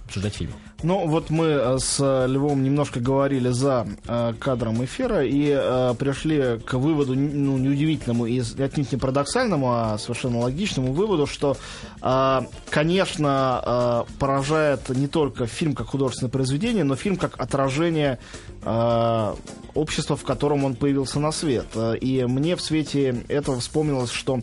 обсуждать 0.04 0.36
фильм. 0.36 0.52
Ну, 0.82 1.06
вот 1.06 1.30
мы 1.30 1.46
э, 1.46 1.78
с 1.78 2.26
Львом 2.26 2.64
немножко 2.64 2.98
говорили 2.98 3.50
за 3.50 3.86
э, 4.06 4.34
кадром 4.38 4.84
эфира 4.84 5.24
и 5.24 5.50
э, 5.54 5.94
пришли 5.96 6.58
к 6.58 6.74
выводу, 6.74 7.14
ну, 7.14 7.56
неудивительному 7.56 8.26
и 8.26 8.40
отнюдь 8.40 8.90
не 8.90 8.98
парадоксальному, 8.98 9.72
а 9.72 9.98
совершенно 9.98 10.40
логичному 10.40 10.92
выводу, 10.92 11.26
что, 11.26 11.56
э, 12.00 12.40
конечно, 12.68 14.06
э, 14.08 14.12
поражает 14.18 14.88
не 14.88 15.06
только 15.06 15.46
фильм 15.46 15.74
как 15.74 15.88
художественное 15.88 16.30
произведение, 16.30 16.82
но 16.82 16.96
фильм 16.96 17.16
как 17.16 17.40
отражение 17.40 18.18
э, 18.62 19.34
общества, 19.74 20.16
в 20.16 20.24
котором 20.24 20.64
он 20.64 20.74
появился 20.74 21.20
на 21.20 21.30
свет. 21.30 21.66
И 22.00 22.24
мне 22.28 22.56
в 22.56 22.60
свете 22.60 23.24
этого 23.28 23.60
вспомнилось, 23.60 24.10
что 24.10 24.40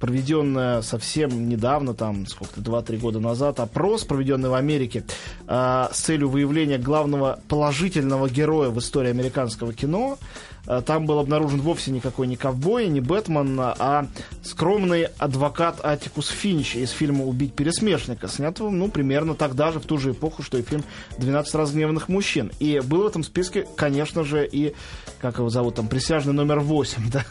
проведенная 0.00 0.82
совсем 0.82 1.48
недавно, 1.48 1.94
там, 1.94 2.26
сколько-то, 2.26 2.60
2-3 2.60 2.98
года 2.98 3.20
назад, 3.20 3.60
опрос, 3.60 4.04
проведенный 4.04 4.48
в 4.48 4.54
Америке 4.54 5.04
э, 5.46 5.88
с 5.92 5.98
целью 5.98 6.28
выявления 6.28 6.78
главного 6.78 7.40
положительного 7.48 8.28
героя 8.28 8.70
в 8.70 8.78
истории 8.78 9.10
американского 9.10 9.72
кино. 9.72 10.18
Э, 10.66 10.82
там 10.84 11.06
был 11.06 11.18
обнаружен 11.18 11.60
вовсе 11.60 11.90
никакой 11.90 12.26
не 12.26 12.36
ковбой, 12.36 12.88
не 12.88 13.00
Бэтмен, 13.00 13.58
а 13.60 14.06
скромный 14.42 15.04
адвокат 15.18 15.84
Атикус 15.84 16.28
Финч 16.28 16.76
из 16.76 16.90
фильма 16.90 17.24
«Убить 17.24 17.54
пересмешника», 17.54 18.28
снятого, 18.28 18.70
ну, 18.70 18.88
примерно 18.88 19.34
тогда 19.34 19.72
же, 19.72 19.80
в 19.80 19.86
ту 19.86 19.98
же 19.98 20.12
эпоху, 20.12 20.42
что 20.42 20.58
и 20.58 20.62
фильм 20.62 20.84
«12 21.18 21.56
разгневанных 21.56 22.08
мужчин». 22.08 22.50
И 22.58 22.80
был 22.84 23.02
в 23.02 23.06
этом 23.06 23.22
списке, 23.22 23.66
конечно 23.76 24.24
же, 24.24 24.46
и, 24.46 24.74
как 25.20 25.38
его 25.38 25.48
зовут, 25.48 25.76
там, 25.76 25.88
присяжный 25.88 26.32
номер 26.32 26.60
8, 26.60 27.10
да, 27.12 27.24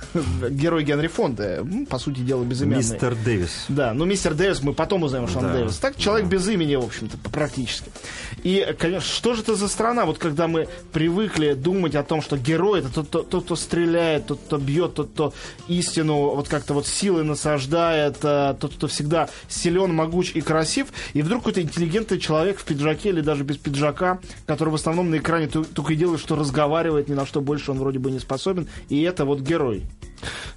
герой 0.49 0.83
Генри 0.83 1.07
Фонда, 1.07 1.65
по 1.89 1.97
сути 1.97 2.19
дела, 2.19 2.43
безымянный. 2.43 2.77
Мистер 2.77 3.15
Дэвис. 3.15 3.65
Да, 3.69 3.93
ну, 3.93 4.05
мистер 4.05 4.33
Дэвис, 4.33 4.61
мы 4.61 4.73
потом 4.73 5.03
узнаем, 5.03 5.27
что 5.27 5.39
он 5.39 5.45
да. 5.45 5.53
Дэвис. 5.53 5.77
Так, 5.77 5.97
человек 5.97 6.27
без 6.27 6.47
имени, 6.47 6.75
в 6.75 6.85
общем-то, 6.85 7.17
практически. 7.29 7.91
И, 8.43 8.75
конечно, 8.77 9.09
что 9.09 9.33
же 9.33 9.41
это 9.41 9.55
за 9.55 9.67
страна, 9.67 10.05
вот 10.05 10.17
когда 10.17 10.47
мы 10.47 10.67
привыкли 10.91 11.53
думать 11.53 11.95
о 11.95 12.03
том, 12.03 12.21
что 12.21 12.37
герой 12.37 12.79
это 12.79 13.03
тот, 13.03 13.24
тот, 13.29 13.45
кто 13.45 13.55
стреляет, 13.55 14.27
тот, 14.27 14.39
кто 14.45 14.57
бьет, 14.57 14.95
тот, 14.95 15.09
кто 15.09 15.33
истину 15.67 16.35
вот 16.35 16.47
как-то 16.47 16.73
вот 16.73 16.87
силой 16.87 17.23
насаждает, 17.23 18.17
э, 18.23 18.55
тот, 18.59 18.73
кто 18.73 18.87
всегда 18.87 19.29
силен, 19.47 19.93
могуч 19.93 20.31
и 20.35 20.41
красив, 20.41 20.87
и 21.13 21.21
вдруг 21.21 21.41
какой-то 21.41 21.61
интеллигентный 21.61 22.19
человек 22.19 22.59
в 22.59 22.63
пиджаке 22.63 23.09
или 23.09 23.21
даже 23.21 23.43
без 23.43 23.57
пиджака, 23.57 24.19
который 24.45 24.69
в 24.69 24.75
основном 24.75 25.09
на 25.09 25.17
экране 25.17 25.47
только 25.47 25.93
и 25.93 25.95
делает, 25.95 26.19
что 26.19 26.35
разговаривает, 26.35 27.07
ни 27.09 27.13
на 27.13 27.25
что 27.25 27.41
больше 27.41 27.71
он 27.71 27.79
вроде 27.79 27.99
бы 27.99 28.11
не 28.11 28.19
способен, 28.19 28.67
и 28.89 29.01
это 29.01 29.25
вот 29.25 29.41
герой. 29.41 29.83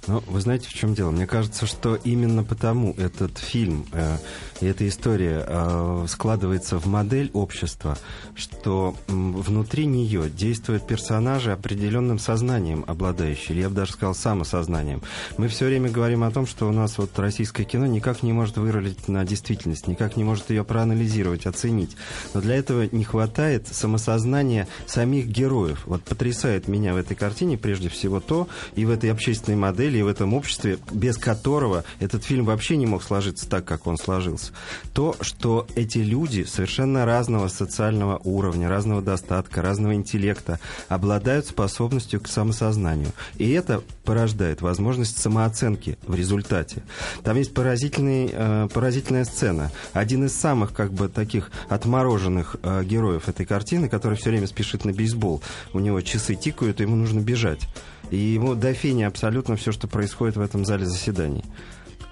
Ну, 0.07 0.23
вы 0.27 0.41
знаете, 0.41 0.67
в 0.67 0.73
чем 0.73 0.93
дело? 0.93 1.11
Мне 1.11 1.27
кажется, 1.27 1.65
что 1.65 1.95
именно 1.95 2.43
потому 2.43 2.93
этот 2.97 3.37
фильм 3.37 3.85
э, 3.91 4.17
и 4.61 4.65
эта 4.65 4.87
история 4.87 5.45
э, 5.47 6.05
складывается 6.09 6.79
в 6.79 6.85
модель 6.85 7.29
общества, 7.33 7.97
что 8.35 8.95
э, 9.07 9.11
внутри 9.13 9.85
нее 9.85 10.29
действуют 10.29 10.85
персонажи 10.85 11.51
определенным 11.51 12.19
сознанием 12.19 12.83
обладающие, 12.87 13.55
или 13.55 13.61
я 13.61 13.69
бы 13.69 13.75
даже 13.75 13.93
сказал 13.93 14.15
самосознанием. 14.15 15.01
Мы 15.37 15.47
все 15.47 15.65
время 15.65 15.89
говорим 15.89 16.23
о 16.23 16.31
том, 16.31 16.45
что 16.45 16.67
у 16.67 16.71
нас 16.71 16.97
вот 16.97 17.17
российское 17.17 17.63
кино 17.63 17.85
никак 17.85 18.21
не 18.21 18.33
может 18.33 18.57
вырулить 18.57 19.07
на 19.07 19.23
действительность, 19.23 19.87
никак 19.87 20.17
не 20.17 20.23
может 20.23 20.49
ее 20.49 20.63
проанализировать, 20.63 21.45
оценить. 21.45 21.95
Но 22.33 22.41
для 22.41 22.55
этого 22.55 22.87
не 22.91 23.03
хватает 23.03 23.67
самосознания 23.67 24.67
самих 24.87 25.27
героев. 25.27 25.83
Вот 25.85 26.03
потрясает 26.03 26.67
меня 26.67 26.93
в 26.93 26.97
этой 26.97 27.15
картине 27.15 27.57
прежде 27.57 27.87
всего 27.89 28.19
то, 28.19 28.49
и 28.75 28.85
в 28.85 28.89
этой 28.89 29.11
общественной 29.11 29.57
модели, 29.59 29.99
и 29.99 30.01
в 30.01 30.07
этом 30.07 30.33
обществе, 30.33 30.79
без 30.91 31.17
которого 31.17 31.83
этот 31.99 32.23
фильм 32.23 32.45
вообще 32.45 32.77
не 32.77 32.85
мог 32.85 33.03
сложиться 33.03 33.47
так, 33.47 33.65
как 33.65 33.87
он 33.87 33.97
сложился. 33.97 34.51
То, 34.93 35.15
что 35.21 35.67
эти 35.75 35.99
люди 35.99 36.43
совершенно 36.43 37.05
разного 37.05 37.47
социального 37.47 38.19
уровня, 38.23 38.69
разного 38.69 39.01
достатка, 39.01 39.61
разного 39.61 39.93
интеллекта 39.93 40.59
обладают 40.87 41.45
способностью 41.45 42.21
к 42.21 42.27
самосознанию. 42.27 43.11
И 43.37 43.49
это 43.51 43.83
порождает 44.03 44.61
возможность 44.61 45.19
самооценки 45.19 45.97
в 46.07 46.15
результате. 46.15 46.83
Там 47.23 47.37
есть 47.37 47.53
поразительный, 47.53 48.29
э, 48.31 48.67
поразительная 48.73 49.25
сцена. 49.25 49.71
Один 49.93 50.25
из 50.25 50.35
самых 50.35 50.73
как 50.73 50.91
бы 50.93 51.09
таких 51.09 51.51
отмороженных 51.67 52.55
э, 52.63 52.83
героев 52.83 53.29
этой 53.29 53.45
картины, 53.45 53.89
который 53.89 54.17
все 54.17 54.29
время 54.31 54.47
спешит 54.47 54.85
на 54.85 54.93
бейсбол. 54.93 55.41
У 55.73 55.79
него 55.79 56.01
часы 56.01 56.35
тикают, 56.35 56.79
и 56.79 56.83
ему 56.83 56.95
нужно 56.95 57.19
бежать. 57.19 57.67
И 58.11 58.17
ему 58.17 58.55
до 58.55 58.73
фени 58.73 59.03
абсолютно 59.03 59.55
все, 59.55 59.71
что 59.71 59.87
происходит 59.87 60.35
в 60.35 60.41
этом 60.41 60.65
зале 60.65 60.85
заседаний. 60.85 61.43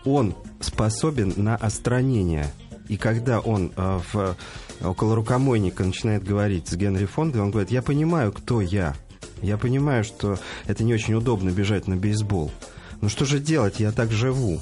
Он 0.06 0.36
способен 0.60 1.34
на 1.36 1.56
остранение. 1.56 2.48
И 2.88 2.98
когда 2.98 3.40
он 3.40 3.72
э, 3.76 4.00
в, 4.14 4.38
около 4.82 5.16
рукомойника 5.16 5.84
начинает 5.84 6.24
говорить 6.24 6.68
с 6.68 6.76
Генри 6.76 7.06
Фондой, 7.06 7.42
он 7.42 7.52
говорит, 7.52 7.72
я 7.72 7.82
понимаю, 7.82 8.32
кто 8.32 8.62
я. 8.62 8.96
Я 9.42 9.58
понимаю, 9.58 10.04
что 10.04 10.40
это 10.66 10.84
не 10.84 10.94
очень 10.94 11.14
удобно 11.14 11.50
бежать 11.50 11.88
на 11.88 11.96
бейсбол. 11.96 12.52
Но 13.02 13.10
что 13.10 13.26
же 13.26 13.40
делать? 13.40 13.80
Я 13.80 13.92
так 13.92 14.12
живу. 14.12 14.62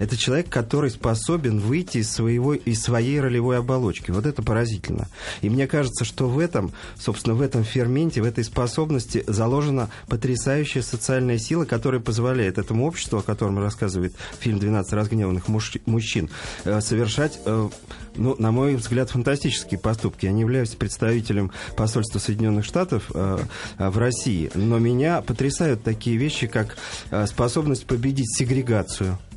Это 0.00 0.16
человек, 0.16 0.48
который 0.48 0.90
способен 0.90 1.60
выйти 1.60 1.98
из, 1.98 2.10
своего, 2.10 2.54
из 2.54 2.82
своей 2.82 3.20
ролевой 3.20 3.58
оболочки. 3.58 4.10
Вот 4.10 4.24
это 4.24 4.42
поразительно. 4.42 5.08
И 5.42 5.50
мне 5.50 5.66
кажется, 5.66 6.06
что 6.06 6.26
в 6.26 6.38
этом, 6.38 6.72
собственно, 6.98 7.36
в 7.36 7.42
этом 7.42 7.64
ферменте, 7.64 8.22
в 8.22 8.24
этой 8.24 8.42
способности 8.42 9.22
заложена 9.26 9.90
потрясающая 10.08 10.80
социальная 10.80 11.38
сила, 11.38 11.66
которая 11.66 12.00
позволяет 12.00 12.56
этому 12.56 12.86
обществу, 12.86 13.18
о 13.18 13.22
котором 13.22 13.58
рассказывает 13.58 14.14
фильм 14.38 14.56
«12 14.58 14.84
разгневанных 14.92 15.48
мужчин», 15.48 16.30
э, 16.64 16.80
совершать 16.80 17.38
э, 17.44 17.68
ну, 18.16 18.34
на 18.38 18.52
мой 18.52 18.76
взгляд, 18.76 19.10
фантастические 19.10 19.78
поступки. 19.78 20.24
Я 20.24 20.32
не 20.32 20.40
являюсь 20.40 20.70
представителем 20.70 21.52
посольства 21.76 22.18
Соединенных 22.18 22.64
Штатов 22.64 23.10
э, 23.12 23.38
в 23.76 23.98
России, 23.98 24.50
но 24.54 24.78
меня 24.78 25.20
потрясают 25.20 25.82
такие 25.82 26.16
вещи, 26.16 26.46
как 26.46 26.78
способность 27.26 27.84
победить 27.84 28.34
сегрегацию– 28.34 29.18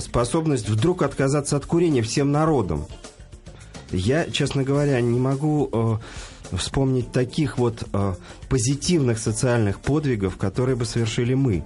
способность 0.00 0.68
вдруг 0.68 1.02
отказаться 1.02 1.56
от 1.56 1.66
курения 1.66 2.02
всем 2.02 2.32
народом. 2.32 2.86
Я, 3.90 4.30
честно 4.30 4.64
говоря, 4.64 5.00
не 5.00 5.18
могу 5.18 5.70
э, 5.72 6.56
вспомнить 6.56 7.12
таких 7.12 7.58
вот 7.58 7.84
э, 7.92 8.14
позитивных 8.48 9.18
социальных 9.18 9.80
подвигов, 9.80 10.36
которые 10.36 10.76
бы 10.76 10.84
совершили 10.84 11.34
мы. 11.34 11.64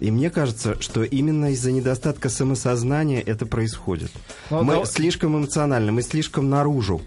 И 0.00 0.10
мне 0.10 0.30
кажется, 0.30 0.80
что 0.80 1.04
именно 1.04 1.52
из-за 1.52 1.70
недостатка 1.70 2.28
самосознания 2.28 3.20
это 3.20 3.46
происходит. 3.46 4.10
Ну, 4.50 4.62
мы 4.62 4.74
но... 4.74 4.84
слишком 4.84 5.36
эмоциональны, 5.36 5.92
мы 5.92 6.02
слишком 6.02 6.50
наружу 6.50 7.00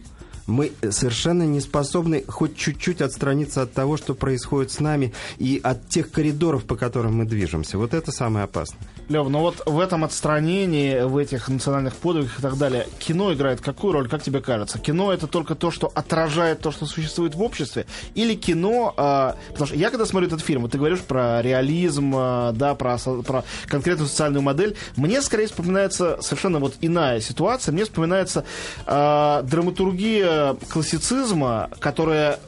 мы 0.47 0.71
совершенно 0.89 1.43
не 1.43 1.59
способны 1.59 2.23
хоть 2.27 2.55
чуть-чуть 2.55 3.01
отстраниться 3.01 3.61
от 3.61 3.73
того, 3.73 3.97
что 3.97 4.15
происходит 4.15 4.71
с 4.71 4.79
нами, 4.79 5.13
и 5.37 5.59
от 5.61 5.87
тех 5.89 6.09
коридоров, 6.09 6.63
по 6.63 6.75
которым 6.75 7.17
мы 7.17 7.25
движемся. 7.25 7.77
Вот 7.77 7.93
это 7.93 8.11
самое 8.11 8.45
опасное. 8.45 8.79
Лев, 9.09 9.27
ну 9.29 9.39
вот 9.39 9.61
в 9.65 9.79
этом 9.79 10.03
отстранении, 10.03 11.01
в 11.01 11.17
этих 11.17 11.49
национальных 11.49 11.95
подвигах 11.95 12.39
и 12.39 12.41
так 12.41 12.57
далее, 12.57 12.87
кино 12.99 13.33
играет 13.33 13.61
какую 13.61 13.93
роль, 13.93 14.09
как 14.09 14.23
тебе 14.23 14.41
кажется? 14.41 14.79
Кино 14.79 15.13
это 15.13 15.27
только 15.27 15.55
то, 15.55 15.69
что 15.69 15.91
отражает 15.93 16.61
то, 16.61 16.71
что 16.71 16.85
существует 16.85 17.35
в 17.35 17.41
обществе? 17.41 17.85
Или 18.15 18.33
кино... 18.35 18.93
Э, 18.97 19.33
потому 19.51 19.67
что 19.67 19.75
я 19.75 19.89
когда 19.89 20.05
смотрю 20.05 20.27
этот 20.27 20.41
фильм, 20.41 20.63
вот 20.63 20.71
ты 20.71 20.77
говоришь 20.77 21.01
про 21.01 21.41
реализм, 21.41 22.13
э, 22.15 22.51
да, 22.53 22.75
про, 22.75 22.97
про 22.97 23.43
конкретную 23.67 24.07
социальную 24.07 24.41
модель, 24.41 24.75
мне 24.95 25.21
скорее 25.21 25.47
вспоминается 25.47 26.17
совершенно 26.21 26.59
вот 26.59 26.75
иная 26.81 27.19
ситуация. 27.19 27.73
Мне 27.73 27.83
вспоминается 27.83 28.45
э, 28.85 29.41
драматургия 29.43 30.36
классицизма, 30.69 31.69
которая 31.79 32.39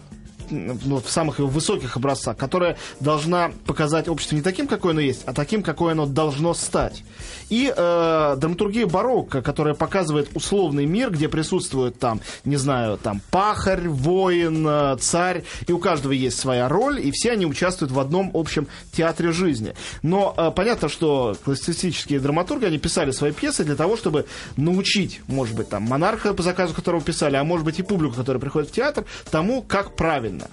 ну, 0.52 1.02
в 1.02 1.10
самых 1.10 1.40
его 1.40 1.48
высоких 1.48 1.98
образцах, 1.98 2.38
которая 2.38 2.78
должна 3.00 3.52
показать 3.66 4.08
общество 4.08 4.36
не 4.36 4.42
таким, 4.42 4.68
какое 4.68 4.92
оно 4.92 5.02
есть, 5.02 5.24
а 5.26 5.34
таким, 5.34 5.64
какое 5.64 5.94
оно 5.94 6.06
должно 6.06 6.54
стать. 6.54 7.04
И 7.50 7.74
э, 7.76 8.36
драматургия 8.38 8.86
барокко, 8.86 9.42
которая 9.42 9.74
показывает 9.74 10.30
условный 10.36 10.86
мир, 10.86 11.12
где 11.12 11.28
присутствует 11.30 12.00
там, 12.00 12.22
не 12.46 12.58
знаю, 12.58 12.98
там 12.98 13.22
пахарь, 13.32 13.88
воин, 13.88 14.66
э, 14.68 14.98
царь, 15.00 15.44
и 15.68 15.72
у 15.72 15.80
каждого 15.80 16.12
есть 16.12 16.40
своя 16.40 16.70
роль, 16.70 17.06
и 17.06 17.12
все 17.12 17.32
они 17.32 17.46
участвуют 17.46 17.92
в 17.92 18.00
одном 18.00 18.32
общем 18.34 18.68
театре 18.92 19.32
жизни. 19.32 19.74
Но 20.04 20.34
э, 20.38 20.52
понятно, 20.56 20.90
что 20.90 21.36
классицистические 21.44 22.20
драматурги, 22.20 22.66
они 22.66 22.78
писали 22.78 23.12
свои 23.12 23.32
пьесы 23.32 23.64
для 23.64 23.76
того, 23.76 23.98
чтобы 23.98 24.26
научить, 24.58 25.22
может 25.28 25.56
быть, 25.56 25.70
там, 25.70 25.84
монарха, 25.84 26.34
по 26.34 26.44
заказу 26.44 26.74
которого 26.74 27.02
писали, 27.02 27.36
а 27.36 27.44
может 27.44 27.66
быть 27.66 27.80
и 27.80 27.84
публику, 27.84 28.16
которая 28.16 28.40
приходит 28.40 28.70
в 28.70 28.74
театр, 28.74 29.06
тому, 29.32 29.62
как 29.62 29.96
правильно 29.96 30.39
правильно. 30.40 30.50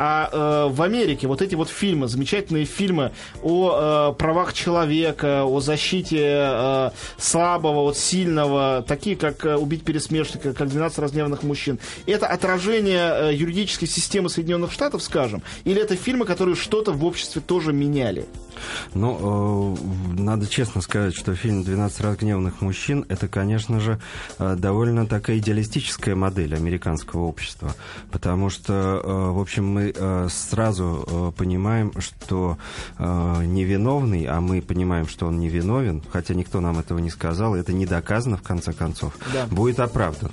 А 0.00 0.30
э, 0.30 0.72
в 0.72 0.80
Америке 0.82 1.26
вот 1.26 1.42
эти 1.42 1.56
вот 1.56 1.68
фильмы, 1.68 2.06
замечательные 2.06 2.64
фильмы 2.66 3.10
о 3.42 4.12
э, 4.12 4.14
правах 4.16 4.52
человека, 4.52 5.44
о 5.44 5.58
защите 5.58 6.20
э, 6.22 6.90
слабого 7.16 7.82
от 7.82 7.96
сильного, 7.96 8.84
такие 8.86 9.16
как 9.16 9.44
э, 9.44 9.56
«Убить 9.56 9.82
пересмешника», 9.82 10.54
как 10.54 10.68
«12 10.68 11.00
разгневанных 11.00 11.42
мужчин», 11.42 11.80
это 12.06 12.28
отражение 12.28 13.30
э, 13.30 13.34
юридической 13.34 13.86
системы 13.86 14.28
Соединенных 14.28 14.70
Штатов, 14.70 15.02
скажем, 15.02 15.42
или 15.64 15.82
это 15.82 15.96
фильмы, 15.96 16.26
которые 16.26 16.54
что-то 16.54 16.92
в 16.92 17.04
обществе 17.04 17.42
тоже 17.44 17.72
меняли? 17.72 18.26
Ну, 18.94 19.76
э, 19.76 20.20
надо 20.20 20.46
честно 20.46 20.80
сказать, 20.80 21.14
что 21.14 21.34
фильм 21.34 21.62
«12 21.62 22.02
разгневанных 22.02 22.60
мужчин»— 22.60 23.04
это, 23.08 23.28
конечно 23.28 23.80
же, 23.80 23.98
э, 24.38 24.56
довольно 24.56 25.06
такая 25.06 25.38
идеалистическая 25.38 26.14
модель 26.14 26.54
американского 26.54 27.22
общества, 27.22 27.74
потому 28.10 28.50
что, 28.50 28.72
э, 28.72 29.30
в 29.32 29.40
общем, 29.40 29.66
мы 29.66 29.92
э, 29.94 30.28
сразу 30.30 31.04
э, 31.06 31.32
понимаем, 31.36 31.92
что 31.98 32.58
э, 32.98 33.42
невиновный, 33.44 34.24
а 34.24 34.40
мы 34.40 34.60
понимаем, 34.62 35.08
что 35.08 35.26
он 35.26 35.40
невиновен, 35.40 36.02
хотя 36.10 36.34
никто 36.34 36.60
нам 36.60 36.78
этого 36.78 36.98
не 36.98 37.10
сказал, 37.10 37.54
это 37.54 37.72
не 37.72 37.86
доказано 37.86 38.36
в 38.36 38.42
конце 38.42 38.72
концов, 38.72 39.14
да. 39.32 39.46
будет 39.46 39.80
оправдан. 39.80 40.30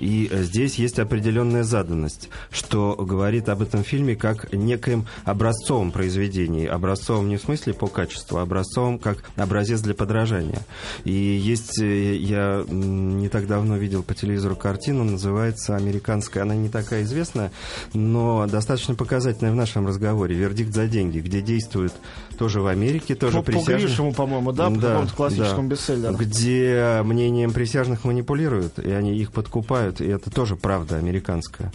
И 0.00 0.28
э, 0.30 0.42
здесь 0.42 0.76
есть 0.76 0.98
определенная 0.98 1.64
заданность, 1.64 2.28
что 2.50 2.94
говорит 2.96 3.48
об 3.48 3.62
этом 3.62 3.82
фильме 3.82 4.16
как 4.16 4.52
некоем 4.52 5.06
образцовом 5.24 5.92
произведении. 5.92 6.66
Образцовом 6.66 7.28
не 7.28 7.36
в 7.36 7.42
смысле 7.42 7.74
по 7.74 7.86
качеству, 7.86 8.38
а 8.38 8.42
образцовом 8.42 8.98
как 8.98 9.24
образец 9.36 9.80
для 9.80 9.94
подражания. 9.94 10.60
И 11.04 11.12
есть, 11.12 11.80
э, 11.80 12.16
я 12.16 12.64
не 12.68 13.28
так 13.28 13.46
давно 13.46 13.76
видел 13.76 14.02
по 14.02 14.14
телевизору 14.14 14.56
картину, 14.56 15.04
называется 15.04 15.76
«Американская». 15.76 16.42
Она 16.42 16.54
не 16.54 16.68
такая 16.68 17.02
известная, 17.02 17.52
но 17.94 18.46
достаточно 18.46 18.94
показательная 18.94 19.52
в 19.52 19.56
нашем 19.56 19.86
разговоре. 19.86 20.34
«Вердикт 20.34 20.74
за 20.74 20.86
деньги», 20.86 21.20
где 21.20 21.40
действует 21.40 21.92
тоже 22.38 22.60
в 22.60 22.66
Америке, 22.66 23.14
тоже 23.14 23.38
по, 23.38 23.42
присяжных. 23.42 23.76
По 23.76 23.86
Гришему, 23.86 24.14
по-моему, 24.14 24.52
да? 24.52 24.70
да 24.70 25.00
по 25.00 25.06
классическому 25.08 25.68
да. 25.68 25.74
бестселлеру. 25.74 26.16
Где 26.16 27.00
мнением 27.04 27.52
присяжных 27.52 28.04
манипулируют, 28.04 28.78
и 28.78 28.90
они 28.90 29.18
их 29.18 29.32
подкупают, 29.32 30.00
и 30.00 30.06
это 30.06 30.30
тоже 30.30 30.56
правда 30.56 30.96
американская. 30.96 31.72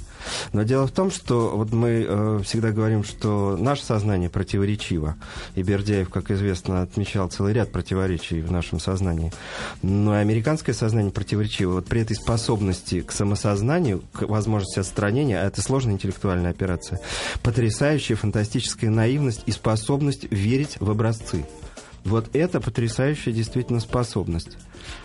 Но 0.53 0.63
дело 0.63 0.87
в 0.87 0.91
том, 0.91 1.11
что 1.11 1.51
вот 1.55 1.71
мы 1.71 2.05
э, 2.07 2.39
всегда 2.43 2.71
говорим, 2.71 3.03
что 3.03 3.57
наше 3.59 3.83
сознание 3.83 4.29
противоречиво, 4.29 5.15
и 5.55 5.63
Бердяев, 5.63 6.09
как 6.09 6.31
известно, 6.31 6.81
отмечал 6.81 7.27
целый 7.29 7.53
ряд 7.53 7.71
противоречий 7.71 8.41
в 8.41 8.51
нашем 8.51 8.79
сознании. 8.79 9.33
Но 9.81 10.13
американское 10.13 10.73
сознание 10.73 11.11
противоречиво. 11.11 11.73
Вот 11.73 11.87
при 11.87 12.01
этой 12.01 12.15
способности 12.15 13.01
к 13.01 13.11
самосознанию, 13.11 14.01
к 14.13 14.23
возможности 14.23 14.79
отстранения, 14.79 15.41
а 15.41 15.47
это 15.47 15.61
сложная 15.61 15.95
интеллектуальная 15.95 16.51
операция, 16.51 16.99
потрясающая 17.41 18.15
фантастическая 18.15 18.89
наивность 18.89 19.43
и 19.45 19.51
способность 19.51 20.31
верить 20.31 20.52
в 20.79 20.89
образцы. 20.89 21.45
Вот 22.03 22.35
это 22.35 22.59
потрясающая 22.59 23.31
действительно 23.31 23.79
способность. 23.79 24.57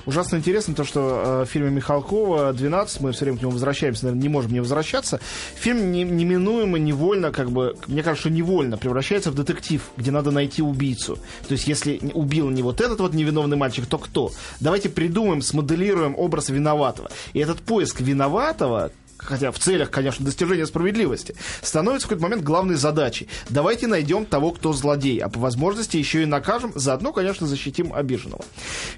Ужасно 0.06 0.36
интересно 0.36 0.74
то, 0.74 0.84
что 0.84 1.42
э, 1.42 1.44
в 1.44 1.48
фильме 1.48 1.70
Михалкова 1.70 2.52
«12», 2.52 2.96
мы 3.00 3.12
все 3.12 3.24
время 3.24 3.38
к 3.38 3.42
нему 3.42 3.52
возвращаемся, 3.52 4.06
наверное, 4.06 4.22
не 4.22 4.28
можем 4.28 4.52
не 4.52 4.60
возвращаться, 4.60 5.20
фильм 5.54 5.92
не, 5.92 6.02
неминуемо, 6.02 6.78
невольно, 6.78 7.30
как 7.30 7.52
бы, 7.52 7.76
мне 7.86 8.02
кажется, 8.02 8.30
невольно 8.30 8.76
превращается 8.76 9.30
в 9.30 9.34
детектив, 9.34 9.80
где 9.96 10.10
надо 10.10 10.32
найти 10.32 10.60
убийцу. 10.60 11.18
То 11.46 11.52
есть, 11.52 11.68
если 11.68 12.00
убил 12.14 12.50
не 12.50 12.62
вот 12.62 12.80
этот 12.80 12.98
вот 12.98 13.14
невиновный 13.14 13.56
мальчик, 13.56 13.86
то 13.86 13.98
кто? 13.98 14.32
Давайте 14.58 14.88
придумаем, 14.88 15.40
смоделируем 15.40 16.16
образ 16.18 16.48
виноватого. 16.48 17.10
И 17.32 17.38
этот 17.38 17.60
поиск 17.60 18.00
виноватого, 18.00 18.90
хотя 19.18 19.50
в 19.50 19.58
целях, 19.58 19.90
конечно, 19.90 20.24
достижения 20.24 20.66
справедливости, 20.66 21.34
становится 21.62 22.06
в 22.06 22.10
какой-то 22.10 22.22
момент 22.22 22.44
главной 22.44 22.76
задачей. 22.76 23.28
Давайте 23.50 23.86
найдем 23.86 24.24
того, 24.24 24.52
кто 24.52 24.72
злодей, 24.72 25.18
а 25.18 25.28
по 25.28 25.40
возможности 25.40 25.96
еще 25.96 26.22
и 26.22 26.26
накажем, 26.26 26.72
заодно, 26.74 27.12
конечно, 27.12 27.46
защитим 27.46 27.92
обиженного. 27.92 28.44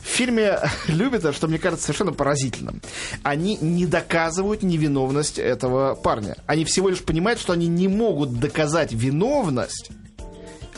В 0.01 0.07
фильме 0.07 0.59
«Любит», 0.87 1.21
что 1.35 1.49
мне 1.49 1.59
кажется 1.59 1.87
совершенно 1.87 2.13
поразительным, 2.13 2.81
они 3.23 3.59
не 3.61 3.87
доказывают 3.87 4.63
невиновность 4.63 5.39
этого 5.39 5.95
парня. 5.95 6.37
Они 6.47 6.65
всего 6.65 6.89
лишь 6.89 7.03
понимают, 7.03 7.41
что 7.41 7.53
они 7.53 7.67
не 7.67 7.89
могут 7.89 8.39
доказать 8.39 8.93
виновность, 8.93 9.91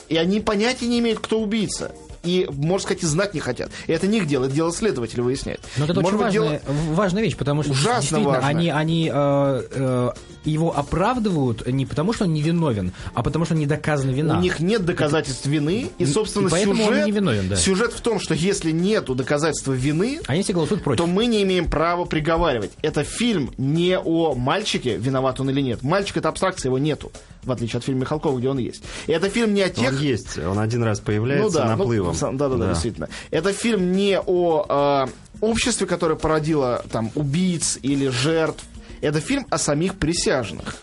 и 0.08 0.16
они 0.16 0.40
понятия 0.40 0.86
не 0.86 0.98
имеют, 0.98 1.20
кто 1.20 1.40
убийца 1.40 1.92
и, 2.22 2.46
можно 2.50 2.84
сказать, 2.84 3.02
и 3.02 3.06
знать 3.06 3.34
не 3.34 3.40
хотят. 3.40 3.70
И 3.86 3.92
это 3.92 4.06
не 4.06 4.18
их 4.18 4.26
дело, 4.26 4.44
это 4.44 4.54
дело 4.54 4.72
следователя 4.72 5.22
выясняет. 5.22 5.60
Но 5.76 5.84
это 5.84 5.94
Может 5.94 6.06
очень 6.06 6.18
важная, 6.18 6.60
дело... 6.60 6.76
важная 6.92 7.22
вещь, 7.22 7.36
потому 7.36 7.62
что 7.62 7.72
Ужасно 7.72 8.18
действительно 8.18 8.38
они, 8.38 8.70
они 8.70 9.10
э, 9.12 9.62
э, 9.70 10.10
его 10.44 10.76
оправдывают 10.76 11.66
не 11.66 11.86
потому, 11.86 12.12
что 12.12 12.24
он 12.24 12.32
невиновен, 12.32 12.92
а 13.14 13.22
потому, 13.22 13.44
что 13.44 13.54
не 13.54 13.66
доказана 13.66 14.10
вина. 14.10 14.38
У 14.38 14.40
них 14.40 14.60
нет 14.60 14.84
доказательств 14.84 15.46
вины, 15.46 15.90
и, 15.98 16.06
собственно, 16.06 16.48
и 16.48 16.64
сюжет, 16.64 16.88
он 16.88 17.04
не 17.04 17.10
виновен, 17.10 17.48
да. 17.48 17.56
сюжет 17.56 17.92
в 17.92 18.00
том, 18.00 18.20
что 18.20 18.34
если 18.34 18.70
нету 18.70 19.14
доказательства 19.14 19.72
вины, 19.72 20.20
они 20.26 20.42
все 20.42 20.52
голосуют 20.52 20.82
против. 20.82 21.04
то 21.04 21.06
мы 21.06 21.26
не 21.26 21.42
имеем 21.42 21.68
права 21.68 22.04
приговаривать. 22.04 22.70
Это 22.82 23.04
фильм 23.04 23.52
не 23.58 23.98
о 23.98 24.34
мальчике, 24.34 24.96
виноват 24.96 25.40
он 25.40 25.50
или 25.50 25.60
нет. 25.60 25.82
Мальчик— 25.82 26.16
это 26.18 26.28
абстракция, 26.28 26.68
его 26.68 26.78
нету 26.78 27.10
в 27.44 27.50
отличие 27.50 27.78
от 27.78 27.84
фильма 27.84 28.02
Михалкова, 28.02 28.38
где 28.38 28.48
он 28.48 28.58
есть. 28.58 28.84
И 29.06 29.12
это 29.12 29.28
фильм 29.28 29.54
не 29.54 29.62
о 29.62 29.68
тех... 29.68 29.92
Он 29.92 29.98
есть, 29.98 30.38
он 30.38 30.58
один 30.58 30.82
раз 30.82 31.00
появляется 31.00 31.58
ну, 31.60 31.64
да, 31.66 31.76
наплывом. 31.76 32.16
Ну, 32.20 32.32
да, 32.38 32.48
да, 32.48 32.56
да, 32.56 32.68
действительно. 32.68 33.08
Это 33.30 33.52
фильм 33.52 33.92
не 33.92 34.18
о 34.18 35.06
э, 35.08 35.12
обществе, 35.40 35.86
которое 35.86 36.14
породило 36.14 36.84
там 36.90 37.10
убийц 37.14 37.78
или 37.82 38.08
жертв. 38.08 38.64
Это 39.00 39.20
фильм 39.20 39.46
о 39.50 39.58
самих 39.58 39.96
присяжных. 39.96 40.76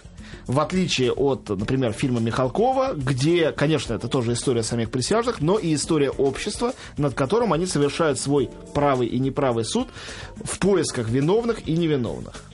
В 0.50 0.60
отличие 0.60 1.12
от, 1.12 1.48
например, 1.50 1.94
фильма 1.94 2.20
Михалкова, 2.20 2.94
где, 2.96 3.52
конечно, 3.52 3.94
это 3.94 4.08
тоже 4.08 4.34
история 4.34 4.64
самих 4.64 4.90
присяжных, 4.90 5.42
но 5.42 5.60
и 5.60 5.76
история 5.76 6.10
общества, 6.10 6.74
над 6.98 7.14
которым 7.14 7.54
они 7.54 7.68
совершают 7.68 8.20
свой 8.20 8.50
правый 8.74 9.08
и 9.08 9.20
неправый 9.20 9.64
суд 9.64 9.90
в 10.44 10.58
поисках 10.58 11.08
виновных 11.08 11.68
и 11.68 11.74
невиновных. 11.74 12.49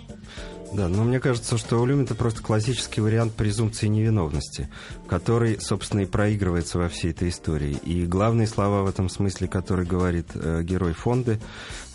Да, 0.73 0.89
но 0.89 1.04
мне 1.04 1.19
кажется, 1.19 1.58
что 1.58 1.80
у 1.80 1.86
Люмита 1.86 2.15
просто 2.15 2.41
классический 2.41 3.01
вариант 3.01 3.34
презумпции 3.34 3.88
невиновности, 3.88 4.69
который, 5.08 5.60
собственно, 5.62 6.01
и 6.01 6.06
проигрывается 6.06 6.78
во 6.78 6.89
всей 6.89 7.12
этой 7.12 7.30
истории. 7.30 7.78
И 7.84 8.06
главные 8.06 8.47
слова 8.47 8.84
в 8.84 8.88
этом 8.88 9.08
смысле, 9.10 9.47
которые 9.47 9.88
говорит 9.88 10.28
э, 10.34 10.63
герой 10.63 10.93
Фонды, 10.93 11.39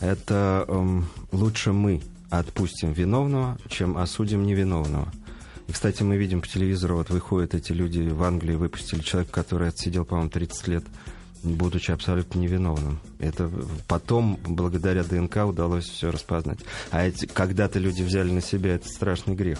это 0.00 0.64
э, 0.66 1.00
«лучше 1.32 1.72
мы 1.72 2.00
отпустим 2.30 2.92
виновного, 2.92 3.58
чем 3.68 3.98
осудим 3.98 4.44
невиновного». 4.44 5.12
И, 5.66 5.72
кстати, 5.72 6.02
мы 6.02 6.16
видим 6.16 6.40
по 6.40 6.48
телевизору, 6.48 6.96
вот 6.96 7.10
выходят 7.10 7.54
эти 7.54 7.72
люди 7.72 8.00
в 8.00 8.22
Англии, 8.22 8.56
выпустили 8.56 9.00
человека, 9.02 9.32
который 9.32 9.68
отсидел, 9.68 10.04
по-моему, 10.04 10.30
30 10.30 10.68
лет 10.68 10.84
будучи 11.42 11.90
абсолютно 11.90 12.38
невиновным. 12.38 13.00
Это 13.18 13.50
потом, 13.88 14.38
благодаря 14.46 15.04
ДНК, 15.04 15.46
удалось 15.46 15.84
все 15.84 16.10
распознать. 16.10 16.58
А 16.90 17.06
эти, 17.06 17.26
когда-то 17.26 17.78
люди 17.78 18.02
взяли 18.02 18.30
на 18.30 18.40
себя 18.40 18.74
этот 18.74 18.88
страшный 18.88 19.34
грех. 19.34 19.58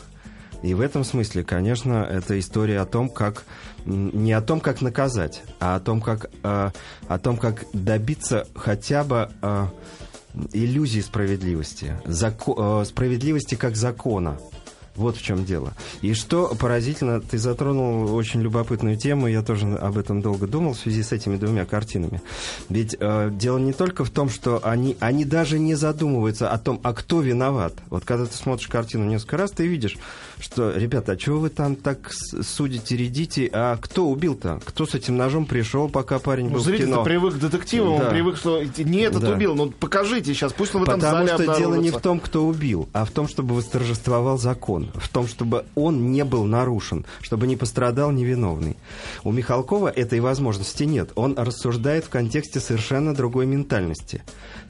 И 0.62 0.74
в 0.74 0.80
этом 0.80 1.04
смысле, 1.04 1.42
конечно, 1.42 2.06
это 2.08 2.38
история 2.38 2.80
о 2.80 2.86
том, 2.86 3.08
как 3.08 3.44
не 3.86 4.32
о 4.32 4.42
том, 4.42 4.60
как 4.60 4.82
наказать, 4.82 5.42
а 5.58 5.76
о 5.76 5.80
том, 5.80 6.02
как, 6.02 6.30
э, 6.42 6.70
о 7.08 7.18
том, 7.18 7.38
как 7.38 7.64
добиться 7.72 8.46
хотя 8.54 9.04
бы 9.04 9.30
э, 9.40 9.66
иллюзии 10.52 11.00
справедливости, 11.00 11.96
зако, 12.04 12.82
э, 12.82 12.84
справедливости 12.84 13.54
как 13.54 13.74
закона. 13.74 14.38
Вот 14.96 15.16
в 15.16 15.22
чем 15.22 15.44
дело. 15.44 15.72
И 16.02 16.14
что 16.14 16.54
поразительно, 16.58 17.20
ты 17.20 17.38
затронул 17.38 18.14
очень 18.14 18.40
любопытную 18.42 18.96
тему, 18.96 19.28
я 19.28 19.42
тоже 19.42 19.66
об 19.66 19.96
этом 19.96 20.20
долго 20.20 20.46
думал 20.46 20.72
в 20.72 20.78
связи 20.78 21.02
с 21.02 21.12
этими 21.12 21.36
двумя 21.36 21.64
картинами. 21.64 22.20
Ведь 22.68 22.96
э, 22.98 23.30
дело 23.32 23.58
не 23.58 23.72
только 23.72 24.04
в 24.04 24.10
том, 24.10 24.28
что 24.28 24.60
они, 24.64 24.96
они 25.00 25.24
даже 25.24 25.58
не 25.58 25.74
задумываются 25.74 26.50
о 26.50 26.58
том, 26.58 26.80
а 26.82 26.92
кто 26.92 27.20
виноват. 27.20 27.74
Вот 27.88 28.04
когда 28.04 28.26
ты 28.26 28.34
смотришь 28.34 28.68
картину 28.68 29.04
несколько 29.06 29.36
раз, 29.36 29.52
ты 29.52 29.66
видишь, 29.66 29.96
что, 30.40 30.72
ребята, 30.76 31.12
а 31.12 31.16
чего 31.16 31.38
вы 31.38 31.50
там 31.50 31.76
так 31.76 32.12
судите, 32.12 32.96
редите, 32.96 33.48
а 33.52 33.76
кто 33.76 34.08
убил-то? 34.08 34.60
Кто 34.64 34.86
с 34.86 34.94
этим 34.94 35.16
ножом 35.16 35.46
пришел, 35.46 35.88
пока 35.88 36.18
парень 36.18 36.46
ну, 36.46 36.54
был 36.54 36.60
зритель 36.60 36.86
в 36.86 36.88
кино? 36.88 37.04
привык 37.04 37.34
к 37.34 37.38
детективам, 37.38 37.98
да. 37.98 38.04
он 38.04 38.10
привык, 38.10 38.36
что 38.36 38.62
не 38.62 39.00
этот 39.00 39.22
да. 39.22 39.32
убил, 39.32 39.54
ну 39.54 39.70
покажите 39.70 40.34
сейчас, 40.34 40.52
пусть 40.52 40.74
он 40.74 40.82
в 40.82 40.84
этом 40.84 41.00
Потому 41.00 41.26
что 41.28 41.58
дело 41.58 41.74
не 41.74 41.90
в 41.90 42.00
том, 42.00 42.20
кто 42.20 42.46
убил, 42.46 42.88
а 42.92 43.04
в 43.04 43.10
том, 43.10 43.28
чтобы 43.28 43.54
восторжествовал 43.54 44.38
закон, 44.38 44.90
в 44.94 45.08
том, 45.08 45.26
чтобы 45.26 45.64
он 45.74 46.12
не 46.12 46.24
был 46.24 46.44
нарушен, 46.44 47.04
чтобы 47.20 47.46
не 47.46 47.56
пострадал 47.56 48.10
невиновный. 48.10 48.76
У 49.24 49.32
Михалкова 49.32 49.88
этой 49.88 50.20
возможности 50.20 50.84
нет. 50.84 51.10
Он 51.14 51.34
рассуждает 51.36 52.04
в 52.04 52.08
контексте 52.08 52.60
совершенно 52.60 53.14
другой 53.14 53.46
ментальности. 53.46 54.22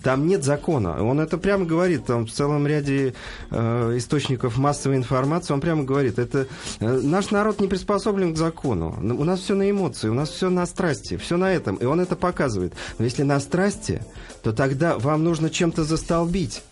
Там 0.02 0.26
нет 0.26 0.44
закона. 0.44 1.02
Он 1.04 1.20
это 1.20 1.36
прямо 1.36 1.64
говорит 1.64 2.06
там, 2.06 2.26
в 2.26 2.30
целом 2.30 2.66
ряде 2.66 3.14
э, 3.50 3.94
источников 3.96 4.56
массовой 4.56 4.96
информации. 4.96 5.52
Он 5.52 5.59
прямо 5.60 5.84
говорит, 5.84 6.18
это 6.18 6.46
э, 6.80 7.00
наш 7.02 7.30
народ 7.30 7.60
не 7.60 7.68
приспособлен 7.68 8.34
к 8.34 8.38
закону. 8.38 8.96
У 9.00 9.24
нас 9.24 9.40
все 9.40 9.54
на 9.54 9.70
эмоции, 9.70 10.08
у 10.08 10.14
нас 10.14 10.30
все 10.30 10.50
на 10.50 10.66
страсти, 10.66 11.16
все 11.16 11.36
на 11.36 11.52
этом. 11.52 11.76
И 11.76 11.84
он 11.84 12.00
это 12.00 12.16
показывает. 12.16 12.74
Но 12.98 13.04
если 13.04 13.22
на 13.22 13.38
страсти, 13.40 14.02
то 14.42 14.52
тогда 14.52 14.98
вам 14.98 15.24
нужно 15.24 15.50
чем-то 15.50 15.84
застолбить 15.84 16.62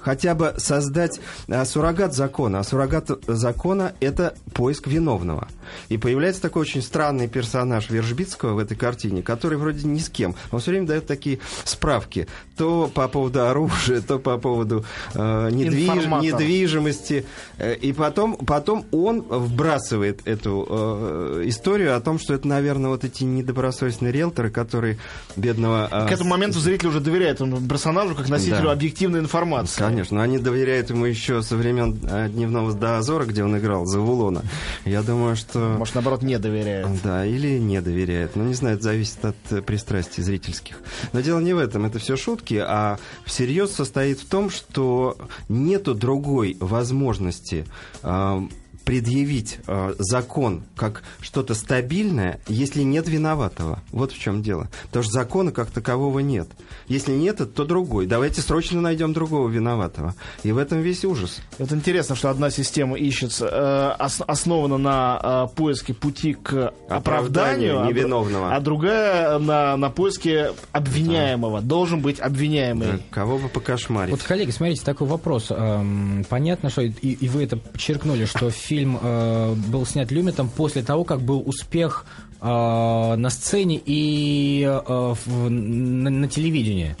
хотя 0.00 0.34
бы 0.34 0.54
создать 0.56 1.20
а, 1.48 1.64
суррогат 1.64 2.14
закона. 2.14 2.60
А 2.60 2.64
суррогат 2.64 3.10
закона– 3.26 3.92
это 4.00 4.34
поиск 4.54 4.86
виновного. 4.86 5.48
И 5.88 5.98
появляется 5.98 6.42
такой 6.42 6.62
очень 6.62 6.82
странный 6.82 7.28
персонаж 7.28 7.90
Вержбицкого 7.90 8.54
в 8.54 8.58
этой 8.58 8.76
картине, 8.76 9.22
который 9.22 9.58
вроде 9.58 9.86
ни 9.86 9.98
с 9.98 10.08
кем. 10.08 10.34
Он 10.50 10.60
все 10.60 10.72
время 10.72 10.86
дает 10.86 11.06
такие 11.06 11.38
справки. 11.64 12.26
То 12.60 12.90
по 12.92 13.08
поводу 13.08 13.46
оружия, 13.46 14.02
то 14.02 14.18
по 14.18 14.36
поводу 14.36 14.84
э, 15.14 15.48
недвиж... 15.50 15.88
недвижимости. 16.20 17.24
Э, 17.56 17.74
и 17.74 17.94
потом, 17.94 18.36
потом 18.36 18.84
он 18.92 19.22
вбрасывает 19.22 20.20
эту 20.26 20.66
э, 20.68 21.42
историю 21.46 21.96
о 21.96 22.00
том, 22.00 22.18
что 22.18 22.34
это, 22.34 22.46
наверное, 22.46 22.90
вот 22.90 23.02
эти 23.02 23.24
недобросовестные 23.24 24.12
риэлторы, 24.12 24.50
которые 24.50 24.98
бедного... 25.36 25.88
Э, 25.90 26.06
К 26.06 26.12
этому 26.12 26.28
моменту 26.28 26.60
зритель 26.60 26.88
уже 26.88 27.00
доверяет 27.00 27.36
этому 27.36 27.66
персонажу 27.66 28.14
как 28.14 28.28
носителю 28.28 28.64
да. 28.64 28.72
объективной 28.72 29.20
информации. 29.20 29.78
Конечно, 29.78 30.22
они 30.22 30.38
доверяют 30.38 30.90
ему 30.90 31.06
еще 31.06 31.40
со 31.40 31.56
времен 31.56 31.98
э, 32.02 32.28
«Дневного 32.28 32.74
дозора», 32.74 33.24
где 33.24 33.42
он 33.42 33.56
играл 33.56 33.86
Завулона. 33.86 34.42
Я 34.84 35.00
думаю, 35.00 35.34
что... 35.34 35.76
Может, 35.78 35.94
наоборот, 35.94 36.20
не 36.20 36.38
доверяет. 36.38 36.88
Да, 37.02 37.24
или 37.24 37.58
не 37.58 37.80
доверяет. 37.80 38.36
Ну, 38.36 38.44
не 38.44 38.52
знаю, 38.52 38.74
это 38.74 38.84
зависит 38.84 39.24
от 39.24 39.36
э, 39.48 39.62
пристрастий 39.62 40.22
зрительских. 40.22 40.76
Но 41.14 41.22
дело 41.22 41.40
не 41.40 41.54
в 41.54 41.58
этом, 41.58 41.86
это 41.86 41.98
все 41.98 42.18
шутки, 42.18 42.49
а 42.56 42.98
всерьез 43.24 43.72
состоит 43.72 44.20
в 44.20 44.28
том, 44.28 44.50
что 44.50 45.16
нету 45.48 45.94
другой 45.94 46.56
возможности 46.60 47.66
э, 48.02 48.40
предъявить 48.90 49.60
э, 49.68 49.94
закон 50.00 50.64
как 50.74 51.04
что-то 51.20 51.54
стабильное, 51.54 52.40
если 52.48 52.82
нет 52.82 53.08
виноватого. 53.08 53.78
Вот 53.92 54.10
в 54.10 54.18
чем 54.18 54.42
дело. 54.42 54.68
Потому 54.86 55.04
что 55.04 55.12
закона 55.12 55.52
как 55.52 55.70
такового 55.70 56.18
нет. 56.18 56.48
Если 56.88 57.12
нет, 57.12 57.36
то 57.54 57.64
другой. 57.64 58.06
Давайте 58.06 58.40
срочно 58.40 58.80
найдем 58.80 59.12
другого 59.12 59.48
виноватого. 59.48 60.16
И 60.42 60.50
в 60.50 60.58
этом 60.58 60.80
весь 60.80 61.04
ужас. 61.04 61.38
Это 61.58 61.76
интересно, 61.76 62.16
что 62.16 62.30
одна 62.30 62.50
система 62.50 62.98
ищется, 62.98 63.46
э, 63.46 64.04
ос, 64.04 64.22
основана 64.26 64.76
на 64.76 65.46
э, 65.52 65.54
поиске 65.54 65.94
пути 65.94 66.32
к 66.32 66.72
оправданию, 66.88 67.78
оправданию 67.78 67.84
невиновного, 67.84 68.56
а, 68.56 68.58
другая 68.58 69.38
на, 69.38 69.76
на 69.76 69.90
поиске 69.90 70.50
обвиняемого. 70.72 71.60
Да. 71.60 71.66
Должен 71.68 72.00
быть 72.00 72.18
обвиняемый. 72.18 72.88
Да, 72.88 72.98
кого 73.10 73.38
бы 73.38 73.48
покошмарить. 73.48 74.10
Вот, 74.10 74.24
коллеги, 74.24 74.50
смотрите, 74.50 74.82
такой 74.84 75.06
вопрос. 75.06 75.46
Эм, 75.50 76.26
понятно, 76.28 76.70
что 76.70 76.82
и, 76.82 76.90
и 76.90 77.28
вы 77.28 77.44
это 77.44 77.56
подчеркнули, 77.56 78.24
что 78.24 78.50
фильм 78.50 78.79
э, 78.86 79.54
был 79.54 79.86
снят 79.86 80.10
Люмитом 80.10 80.48
после 80.48 80.82
того, 80.82 81.04
как 81.04 81.20
был 81.20 81.42
успех 81.46 82.06
э, 82.40 82.44
на 82.46 83.30
сцене 83.30 83.80
и 83.84 84.62
э, 84.64 85.14
в, 85.24 85.50
на, 85.50 86.10
на 86.10 86.28
телевидении. 86.28 86.96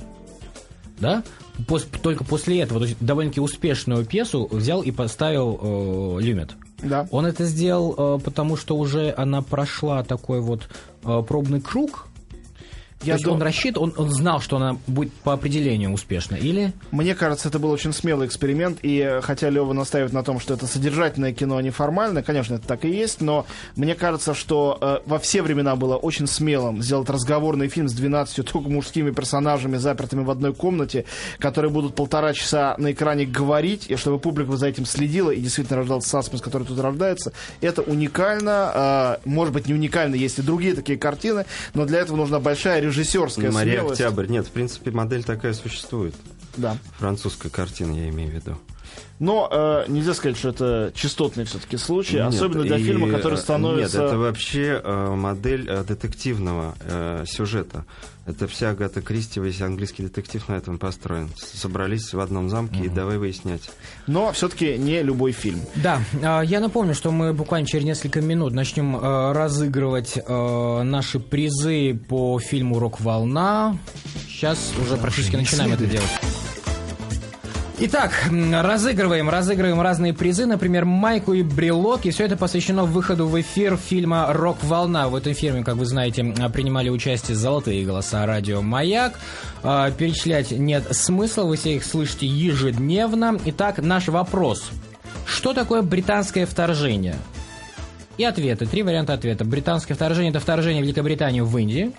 Да? 0.98 1.22
Пос, 1.66 1.86
только 2.02 2.24
после 2.24 2.60
этого, 2.60 2.80
то 2.80 2.86
есть 2.86 2.98
довольно-таки 3.00 3.40
успешную 3.40 4.04
пьесу 4.04 4.48
взял 4.50 4.82
и 4.82 4.90
поставил 4.90 5.58
э, 5.60 6.22
Люмит. 6.22 6.50
Да. 6.82 7.06
Он 7.10 7.26
это 7.26 7.44
сделал, 7.44 7.94
э, 7.96 8.20
потому 8.22 8.56
что 8.56 8.76
уже 8.76 9.14
она 9.16 9.42
прошла 9.42 10.02
такой 10.02 10.40
вот 10.40 10.68
э, 11.04 11.22
пробный 11.26 11.60
круг 11.60 12.06
я 13.02 13.16
То 13.16 13.24
дум... 13.24 13.34
он 13.34 13.42
рассчитывал, 13.42 13.84
он, 13.86 13.94
он 13.96 14.10
знал, 14.10 14.40
что 14.40 14.56
она 14.56 14.76
будет 14.86 15.12
по 15.12 15.32
определению 15.32 15.90
успешна, 15.92 16.34
или? 16.34 16.72
Мне 16.90 17.14
кажется, 17.14 17.48
это 17.48 17.58
был 17.58 17.70
очень 17.70 17.92
смелый 17.92 18.26
эксперимент, 18.26 18.78
и 18.82 19.20
хотя 19.22 19.48
Лева 19.48 19.72
настаивает 19.72 20.12
на 20.12 20.22
том, 20.22 20.38
что 20.38 20.52
это 20.52 20.66
содержательное 20.66 21.32
кино, 21.32 21.56
а 21.56 21.62
не 21.62 21.70
формальное, 21.70 22.22
конечно, 22.22 22.56
это 22.56 22.66
так 22.66 22.84
и 22.84 22.90
есть, 22.90 23.22
но 23.22 23.46
мне 23.76 23.94
кажется, 23.94 24.34
что 24.34 24.76
э, 24.80 24.98
во 25.06 25.18
все 25.18 25.40
времена 25.40 25.76
было 25.76 25.96
очень 25.96 26.26
смелым 26.26 26.82
сделать 26.82 27.08
разговорный 27.08 27.68
фильм 27.68 27.88
с 27.88 27.94
12 27.94 28.44
только 28.46 28.68
мужскими 28.68 29.10
персонажами, 29.10 29.78
запертыми 29.78 30.22
в 30.22 30.30
одной 30.30 30.52
комнате, 30.52 31.06
которые 31.38 31.70
будут 31.70 31.94
полтора 31.94 32.34
часа 32.34 32.74
на 32.76 32.92
экране 32.92 33.24
говорить, 33.24 33.86
и 33.88 33.96
чтобы 33.96 34.18
публика 34.18 34.56
за 34.56 34.68
этим 34.68 34.84
следила, 34.84 35.30
и 35.30 35.40
действительно 35.40 35.78
рождался 35.78 36.08
саспенс, 36.10 36.42
который 36.42 36.66
тут 36.66 36.78
рождается. 36.78 37.32
Это 37.62 37.80
уникально, 37.80 39.18
э, 39.24 39.28
может 39.28 39.54
быть, 39.54 39.68
не 39.68 39.74
уникально, 39.74 40.16
есть 40.16 40.38
и 40.38 40.42
другие 40.42 40.74
такие 40.74 40.98
картины, 40.98 41.46
но 41.72 41.86
для 41.86 42.00
этого 42.00 42.16
нужна 42.18 42.40
большая 42.40 42.89
режиссерская 42.90 43.50
Мария 43.50 43.80
смелость. 43.80 44.00
Октябрь. 44.00 44.26
Нет, 44.26 44.46
в 44.46 44.50
принципе, 44.50 44.90
модель 44.90 45.24
такая 45.24 45.54
существует. 45.54 46.14
Да. 46.56 46.76
Французская 46.98 47.48
картина, 47.48 47.92
я 47.92 48.08
имею 48.08 48.30
в 48.30 48.34
виду. 48.34 48.58
Но 49.20 49.48
э, 49.52 49.84
нельзя 49.88 50.14
сказать, 50.14 50.38
что 50.38 50.48
это 50.48 50.92
частотный 50.94 51.44
все-таки 51.44 51.76
случай, 51.76 52.16
нет, 52.16 52.28
особенно 52.28 52.64
для 52.64 52.78
и, 52.78 52.82
фильма, 52.82 53.10
который 53.10 53.34
э, 53.34 53.36
становится... 53.36 53.98
Нет, 53.98 54.06
это 54.06 54.18
вообще 54.18 54.80
э, 54.82 55.14
модель 55.14 55.68
э, 55.68 55.84
детективного 55.84 56.74
э, 56.80 57.24
сюжета. 57.26 57.84
Это 58.24 58.46
вся 58.46 58.70
Агата 58.70 59.02
Кристи, 59.02 59.38
весь 59.38 59.60
английский 59.60 60.04
детектив 60.04 60.48
на 60.48 60.54
этом 60.54 60.78
построен. 60.78 61.28
Собрались 61.36 62.14
в 62.14 62.20
одном 62.20 62.48
замке 62.48 62.80
mm-hmm. 62.80 62.86
и 62.86 62.88
давай 62.88 63.18
выяснять. 63.18 63.70
Но 64.06 64.32
все-таки 64.32 64.78
не 64.78 65.02
любой 65.02 65.32
фильм. 65.32 65.60
Да, 65.74 66.00
э, 66.22 66.40
я 66.46 66.60
напомню, 66.60 66.94
что 66.94 67.10
мы 67.10 67.34
буквально 67.34 67.66
через 67.66 67.84
несколько 67.84 68.22
минут 68.22 68.54
начнем 68.54 68.96
э, 68.96 69.32
разыгрывать 69.32 70.16
э, 70.16 70.82
наши 70.82 71.20
призы 71.20 71.94
по 72.08 72.38
фильму 72.38 72.78
«Рок-волна». 72.78 73.76
Сейчас 74.26 74.72
уже 74.82 74.96
практически 74.96 75.36
начинаем 75.36 75.74
это 75.74 75.84
делать. 75.84 76.08
Итак, 77.82 78.12
разыгрываем, 78.30 79.30
разыгрываем 79.30 79.80
разные 79.80 80.12
призы, 80.12 80.44
например, 80.44 80.84
майку 80.84 81.32
и 81.32 81.42
брелок, 81.42 82.04
и 82.04 82.10
все 82.10 82.26
это 82.26 82.36
посвящено 82.36 82.84
выходу 82.84 83.26
в 83.26 83.40
эфир 83.40 83.78
фильма 83.78 84.26
«Рок-волна». 84.34 85.08
В 85.08 85.14
этом 85.14 85.32
фильме, 85.32 85.64
как 85.64 85.76
вы 85.76 85.86
знаете, 85.86 86.22
принимали 86.52 86.90
участие 86.90 87.38
«Золотые 87.38 87.86
голоса» 87.86 88.26
радио 88.26 88.60
«Маяк». 88.60 89.18
А, 89.62 89.90
перечислять 89.92 90.50
нет 90.50 90.94
смысла, 90.94 91.44
вы 91.44 91.56
все 91.56 91.76
их 91.76 91.84
слышите 91.84 92.26
ежедневно. 92.26 93.38
Итак, 93.46 93.78
наш 93.78 94.08
вопрос. 94.08 94.70
Что 95.24 95.54
такое 95.54 95.80
британское 95.80 96.44
вторжение? 96.44 97.16
И 98.20 98.24
ответы. 98.24 98.66
Три 98.66 98.82
варианта 98.82 99.14
ответа. 99.14 99.46
Британское 99.46 99.96
вторжение– 99.96 100.28
это 100.30 100.40
вторжение 100.40 100.82
в 100.82 100.84
Великобританию 100.84 101.46
в 101.46 101.56
Индии. 101.56 101.90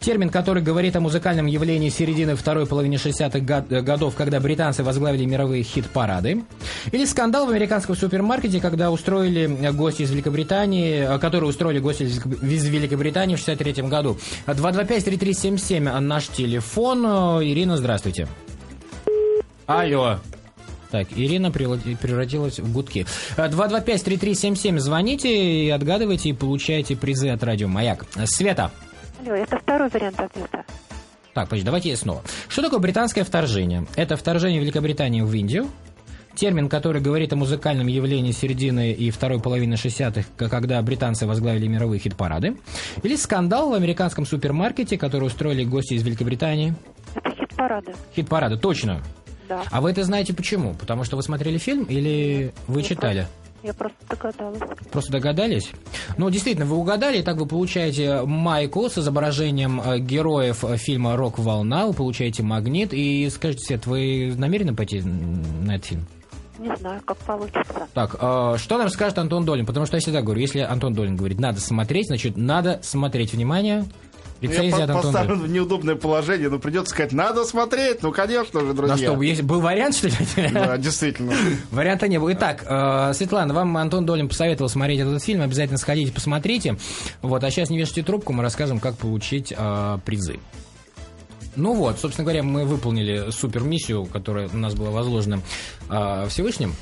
Термин, 0.00 0.30
который 0.30 0.62
говорит 0.62 0.96
о 0.96 1.00
музыкальном 1.00 1.44
явлении 1.44 1.90
середины 1.90 2.34
второй 2.34 2.64
половины 2.64 2.94
60-х 2.94 3.80
годов, 3.82 4.14
когда 4.14 4.40
британцы 4.40 4.82
возглавили 4.82 5.26
мировые 5.26 5.62
хит-парады. 5.62 6.44
Или 6.92 7.04
скандал 7.04 7.44
в 7.46 7.50
американском 7.50 7.94
супермаркете, 7.94 8.58
когда 8.58 8.90
устроили 8.90 9.70
гости 9.72 10.00
из 10.00 10.10
Великобритании, 10.10 11.18
которые 11.18 11.50
устроили 11.50 11.78
гости 11.78 12.04
из 12.04 12.64
Великобритании 12.64 13.34
в 13.34 13.38
63 13.40 13.82
году. 13.82 14.16
225-3377 14.46 16.00
наш 16.00 16.28
телефон. 16.28 17.04
Ирина, 17.44 17.76
здравствуйте. 17.76 18.28
Алло. 19.66 20.20
Так, 20.90 21.06
Ирина 21.14 21.50
превратилась 21.50 22.58
в 22.58 22.72
гудки. 22.72 23.06
225-3377, 23.36 24.76
э, 24.76 24.78
звоните 24.80 25.64
и 25.64 25.70
отгадывайте, 25.70 26.30
и 26.30 26.32
получаете 26.32 26.96
призы 26.96 27.28
от 27.28 27.42
радио 27.44 27.68
«Маяк». 27.68 28.04
Света. 28.24 28.72
Алло, 29.24 29.34
это 29.34 29.58
второй 29.58 29.88
вариант 29.88 30.18
ответа. 30.18 30.64
Так, 31.32 31.48
подожди, 31.48 31.64
давайте 31.64 31.96
снова. 31.96 32.22
Что 32.48 32.62
такое 32.62 32.80
британское 32.80 33.22
вторжение? 33.22 33.86
Это 33.94 34.16
вторжение 34.16 34.60
Великобритании 34.60 35.20
в 35.20 35.32
Индию, 35.32 35.68
термин, 36.34 36.68
который 36.68 37.00
говорит 37.00 37.32
о 37.32 37.36
музыкальном 37.36 37.86
явлении 37.86 38.32
середины 38.32 38.92
и 38.92 39.10
второй 39.10 39.40
половины 39.40 39.74
60-х, 39.74 40.48
когда 40.48 40.82
британцы 40.82 41.26
возглавили 41.26 41.68
мировые 41.68 42.00
хит-парады, 42.00 42.56
или 43.04 43.14
скандал 43.14 43.70
в 43.70 43.74
американском 43.74 44.26
супермаркете, 44.26 44.98
который 44.98 45.24
устроили 45.26 45.62
гости 45.64 45.94
из 45.94 46.02
Великобритании. 46.02 46.74
Это 47.14 47.30
хит-парады. 47.30 47.94
Хит-парады, 48.16 48.56
точно 48.56 49.00
да. 49.50 49.64
А 49.70 49.80
вы 49.80 49.90
это 49.90 50.04
знаете 50.04 50.32
почему? 50.32 50.74
Потому 50.74 51.04
что 51.04 51.16
вы 51.16 51.22
смотрели 51.22 51.58
фильм 51.58 51.84
или 51.84 52.52
вы 52.68 52.80
я 52.80 52.86
читали? 52.86 53.26
Просто, 53.26 53.64
я 53.64 53.74
просто 53.74 53.98
догадалась. 54.08 54.60
Просто 54.90 55.12
догадались? 55.12 55.70
Ну, 56.16 56.30
действительно, 56.30 56.66
вы 56.66 56.76
угадали, 56.76 57.18
и 57.18 57.22
так 57.22 57.36
вы 57.36 57.46
получаете 57.46 58.22
майку 58.22 58.88
с 58.88 58.96
изображением 58.96 59.82
э, 59.84 59.98
героев 59.98 60.64
э, 60.64 60.76
фильма 60.76 61.16
«Рок-волна», 61.16 61.86
вы 61.86 61.92
получаете 61.92 62.42
магнит, 62.42 62.94
и 62.94 63.28
скажите, 63.28 63.64
Свет, 63.64 63.86
вы 63.86 64.32
намерены 64.36 64.74
пойти 64.74 65.02
на 65.02 65.76
этот 65.76 65.86
фильм? 65.86 66.06
Не 66.58 66.74
знаю, 66.76 67.00
как 67.04 67.16
получится. 67.18 67.88
Так, 67.92 68.16
э, 68.20 68.54
что 68.56 68.78
нам 68.78 68.88
скажет 68.88 69.18
Антон 69.18 69.44
Долин? 69.44 69.66
Потому 69.66 69.84
что 69.84 69.96
я 69.96 70.00
всегда 70.00 70.22
говорю, 70.22 70.40
если 70.40 70.60
Антон 70.60 70.94
Долин 70.94 71.16
говорит, 71.16 71.40
надо 71.40 71.60
смотреть, 71.60 72.06
значит, 72.06 72.36
надо 72.36 72.78
смотреть. 72.82 73.34
Внимание, 73.34 73.84
Рецензия 74.40 74.86
я 74.86 74.86
поставлен 74.86 75.40
в 75.40 75.48
неудобное 75.48 75.96
положение, 75.96 76.48
но 76.48 76.58
придется 76.58 76.94
сказать, 76.94 77.12
надо 77.12 77.44
смотреть. 77.44 78.02
Ну, 78.02 78.10
конечно 78.12 78.60
же, 78.60 78.72
друзья. 78.72 78.96
На 78.96 79.14
что, 79.14 79.22
есть, 79.22 79.42
был 79.42 79.60
вариант, 79.60 79.96
что 79.96 80.08
ли? 80.08 80.14
Да, 80.52 80.78
действительно. 80.78 81.34
Варианта 81.70 82.08
не 82.08 82.18
было. 82.18 82.32
Итак, 82.32 82.64
э, 82.66 83.12
Светлана, 83.14 83.52
вам 83.52 83.76
Антон 83.76 84.06
Долин 84.06 84.28
посоветовал 84.28 84.68
смотреть 84.70 85.00
этот 85.00 85.22
фильм. 85.22 85.42
Обязательно 85.42 85.78
сходите, 85.78 86.12
посмотрите. 86.12 86.76
Вот, 87.22 87.44
а 87.44 87.50
сейчас 87.50 87.70
не 87.70 87.78
вешайте 87.78 88.02
трубку, 88.02 88.32
мы 88.32 88.42
расскажем, 88.42 88.80
как 88.80 88.96
получить 88.96 89.52
э, 89.56 89.98
призы. 90.04 90.38
Ну 91.56 91.74
вот, 91.74 91.98
собственно 91.98 92.24
говоря, 92.24 92.42
мы 92.42 92.64
выполнили 92.64 93.30
супер 93.30 93.62
миссию, 93.62 94.06
которая 94.06 94.48
у 94.52 94.56
нас 94.56 94.74
была 94.74 94.90
возложена 94.90 95.40
э, 95.88 96.26
Всевышним. 96.28 96.74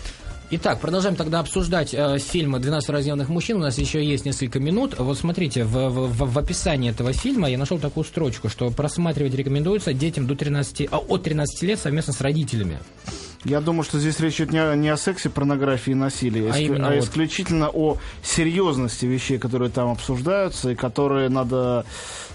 Итак, 0.50 0.80
продолжаем 0.80 1.14
тогда 1.14 1.40
обсуждать 1.40 1.92
э, 1.92 2.16
фильм 2.18 2.56
«12 2.56 2.80
раздельных 2.90 3.28
мужчин». 3.28 3.58
У 3.58 3.60
нас 3.60 3.76
еще 3.76 4.02
есть 4.02 4.24
несколько 4.24 4.58
минут. 4.58 4.98
Вот 4.98 5.18
смотрите, 5.18 5.64
в, 5.64 5.90
в, 5.90 6.32
в 6.32 6.38
описании 6.38 6.90
этого 6.90 7.12
фильма 7.12 7.50
я 7.50 7.58
нашел 7.58 7.78
такую 7.78 8.04
строчку, 8.04 8.48
что 8.48 8.70
просматривать 8.70 9.34
рекомендуется 9.34 9.92
детям 9.92 10.26
до 10.26 10.34
13, 10.34 10.88
а, 10.90 10.96
от 10.96 11.22
13 11.22 11.62
лет 11.64 11.78
совместно 11.78 12.14
с 12.14 12.22
родителями. 12.22 12.78
Я 13.44 13.60
думаю, 13.60 13.84
что 13.84 14.00
здесь 14.00 14.18
речь 14.18 14.36
идет 14.36 14.52
не 14.52 14.58
о, 14.58 14.74
не 14.74 14.88
о 14.88 14.96
сексе, 14.96 15.30
порнографии 15.30 15.92
и 15.92 15.94
насилии, 15.94 16.50
а, 16.50 16.58
иск... 16.58 16.72
а 16.72 16.90
вот... 16.90 16.98
исключительно 16.98 17.70
о 17.70 17.98
серьезности 18.22 19.06
вещей, 19.06 19.38
которые 19.38 19.70
там 19.70 19.90
обсуждаются 19.90 20.70
и 20.70 20.74
которые 20.74 21.28
надо, 21.28 21.86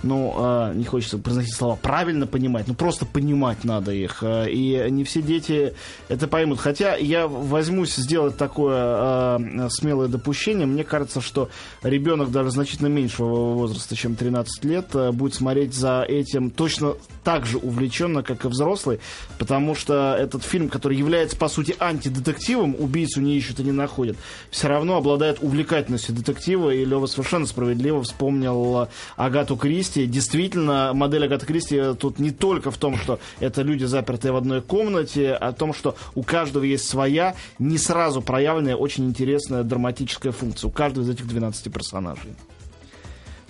ну, 0.02 0.34
э, 0.38 0.74
не 0.76 0.86
хочется 0.86 1.18
произносить 1.18 1.54
слова, 1.54 1.76
правильно 1.76 2.26
понимать, 2.26 2.68
ну 2.68 2.74
просто 2.74 3.06
понимать 3.06 3.66
надо 3.66 3.92
их. 3.92 4.24
Э, 4.24 4.50
и 4.50 4.90
не 4.90 5.04
все 5.04 5.22
дети 5.22 5.74
это 6.08 6.28
поймут. 6.30 6.60
Хотя 6.60 6.96
я 6.96 7.28
возьмусь 7.28 7.96
сделать 7.96 8.38
такое 8.38 9.40
э, 9.40 9.70
смелое 9.72 10.08
допущение. 10.08 10.66
Мне 10.66 10.86
кажется, 10.86 11.20
что 11.20 11.50
ребенок 11.82 12.32
даже 12.32 12.52
значительно 12.52 12.88
меньшего 12.88 13.54
возраста, 13.54 13.96
чем 13.98 14.16
13 14.16 14.64
лет, 14.64 14.86
э, 14.94 15.12
будет 15.12 15.34
смотреть 15.34 15.74
за 15.74 16.06
этим 16.08 16.50
точно 16.50 16.94
так 17.26 17.46
же 17.46 17.58
увлеченно, 17.58 18.24
как 18.24 18.46
и 18.46 18.48
взрослый, 18.48 19.00
потому 19.38 19.76
что 19.76 20.16
этот 20.18 20.44
фильм, 20.44 20.70
который 20.70 20.93
является, 20.94 21.38
по 21.38 21.48
сути, 21.48 21.76
антидетективом, 21.80 22.76
убийцу 22.78 23.22
не 23.22 23.38
ищут 23.38 23.60
и 23.60 23.64
не 23.64 23.72
находят, 23.72 24.18
все 24.50 24.68
равно 24.68 24.98
обладает 24.98 25.38
увлекательностью 25.42 26.16
детектива, 26.16 26.72
и 26.72 26.84
Лева 26.84 27.06
совершенно 27.06 27.46
справедливо 27.46 28.04
вспомнил 28.04 28.90
Агату 29.16 29.56
Кристи. 29.56 30.06
Действительно, 30.06 30.92
модель 30.94 31.26
Агаты 31.26 31.46
Кристи 31.46 31.82
тут 32.00 32.20
не 32.20 32.32
только 32.32 32.72
в 32.72 32.78
том, 32.78 32.98
что 32.98 33.20
это 33.40 33.62
люди, 33.62 33.86
запертые 33.86 34.32
в 34.32 34.36
одной 34.36 34.62
комнате, 34.62 35.34
а 35.34 35.54
о 35.54 35.56
том, 35.56 35.74
что 35.74 35.96
у 36.16 36.24
каждого 36.24 36.64
есть 36.64 36.88
своя, 36.88 37.36
не 37.60 37.78
сразу 37.78 38.22
проявленная, 38.22 38.76
очень 38.76 39.06
интересная 39.06 39.64
драматическая 39.64 40.32
функция. 40.32 40.68
У 40.68 40.72
каждого 40.72 41.04
из 41.04 41.10
этих 41.10 41.28
12 41.28 41.72
персонажей. 41.72 42.34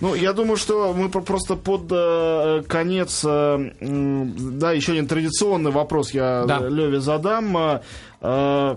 Ну, 0.00 0.14
я 0.14 0.32
думаю, 0.32 0.56
что 0.56 0.92
мы 0.92 1.08
просто 1.08 1.56
под 1.56 1.82
э, 1.90 2.62
конец, 2.68 3.22
э, 3.24 3.70
да, 3.80 4.72
еще 4.72 4.92
один 4.92 5.06
традиционный 5.06 5.70
вопрос 5.70 6.12
я 6.12 6.44
да. 6.46 6.58
Леве 6.68 7.00
задам. 7.00 7.80
Э, 8.20 8.76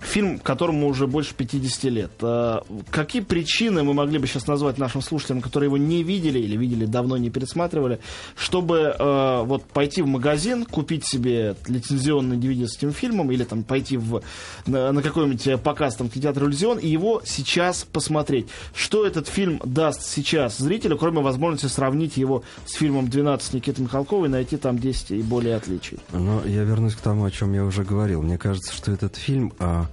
фильм, 0.00 0.38
которому 0.38 0.88
уже 0.88 1.06
больше 1.06 1.34
50 1.34 1.84
лет. 1.84 2.10
Э, 2.22 2.60
какие 2.90 3.22
причины 3.22 3.82
мы 3.82 3.94
могли 3.94 4.18
бы 4.18 4.26
сейчас 4.26 4.46
назвать 4.46 4.78
нашим 4.78 5.02
слушателям, 5.02 5.40
которые 5.40 5.68
его 5.68 5.76
не 5.76 6.02
видели 6.02 6.38
или 6.38 6.56
видели 6.56 6.86
давно, 6.86 7.16
не 7.16 7.30
пересматривали, 7.30 8.00
чтобы 8.36 8.94
э, 8.98 9.42
вот 9.44 9.64
пойти 9.64 10.02
в 10.02 10.06
магазин, 10.06 10.64
купить 10.64 11.06
себе 11.06 11.56
лицензионный 11.66 12.36
DVD 12.36 12.66
с 12.66 12.76
этим 12.76 12.92
фильмом 12.92 13.30
или 13.30 13.44
там 13.44 13.62
пойти 13.62 13.96
в, 13.96 14.22
на, 14.66 14.92
на 14.92 15.02
какой-нибудь 15.02 15.62
показ 15.62 15.96
там 15.96 16.08
кинотеатр 16.08 16.44
иллюзион 16.44 16.78
и 16.78 16.88
его 16.88 17.22
сейчас 17.24 17.84
посмотреть. 17.84 18.48
Что 18.74 19.06
этот 19.06 19.28
фильм 19.28 19.60
даст 19.64 20.02
сейчас 20.02 20.58
зрителю, 20.58 20.96
кроме 20.96 21.20
возможности 21.20 21.66
сравнить 21.66 22.16
его 22.16 22.42
с 22.64 22.72
фильмом 22.72 23.06
«12» 23.06 23.56
Никиты 23.56 23.82
Михалкова 23.82 24.26
и 24.26 24.28
найти 24.28 24.56
там 24.56 24.78
10 24.78 25.12
и 25.12 25.22
более 25.22 25.56
отличий? 25.56 25.98
Но 26.12 26.42
я 26.46 26.62
вернусь 26.64 26.94
к 26.94 27.00
тому, 27.00 27.24
о 27.24 27.30
чем 27.30 27.52
я 27.52 27.64
уже 27.64 27.84
говорил. 27.84 28.22
Мне 28.22 28.38
кажется, 28.38 28.74
что 28.74 28.92
этот 28.92 29.16
фильм... 29.16 29.52
А 29.58 29.89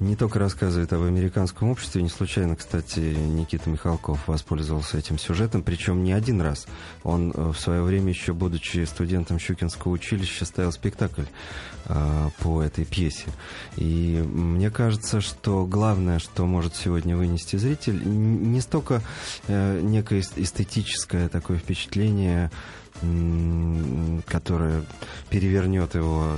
не 0.00 0.14
только 0.14 0.38
рассказывает 0.38 0.92
об 0.92 1.02
американском 1.02 1.70
обществе, 1.70 2.02
не 2.02 2.08
случайно, 2.08 2.54
кстати, 2.54 3.00
Никита 3.00 3.68
Михалков 3.68 4.28
воспользовался 4.28 4.96
этим 4.96 5.18
сюжетом, 5.18 5.62
причем 5.62 6.04
не 6.04 6.12
один 6.12 6.40
раз. 6.40 6.66
Он 7.02 7.32
э, 7.34 7.50
в 7.50 7.58
свое 7.58 7.82
время, 7.82 8.10
еще 8.10 8.32
будучи 8.32 8.84
студентом 8.84 9.40
Щукинского 9.40 9.92
училища, 9.92 10.44
ставил 10.44 10.70
спектакль 10.70 11.24
э, 11.86 12.28
по 12.38 12.62
этой 12.62 12.84
пьесе. 12.84 13.26
И 13.76 14.22
мне 14.24 14.70
кажется, 14.70 15.20
что 15.20 15.66
главное, 15.66 16.20
что 16.20 16.46
может 16.46 16.76
сегодня 16.76 17.16
вынести 17.16 17.56
зритель, 17.56 18.00
не 18.04 18.60
столько 18.60 19.02
э, 19.48 19.80
некое 19.82 20.20
эстетическое 20.20 21.28
такое 21.28 21.58
впечатление, 21.58 22.52
которая 24.26 24.84
перевернет 25.30 25.94
его 25.94 26.32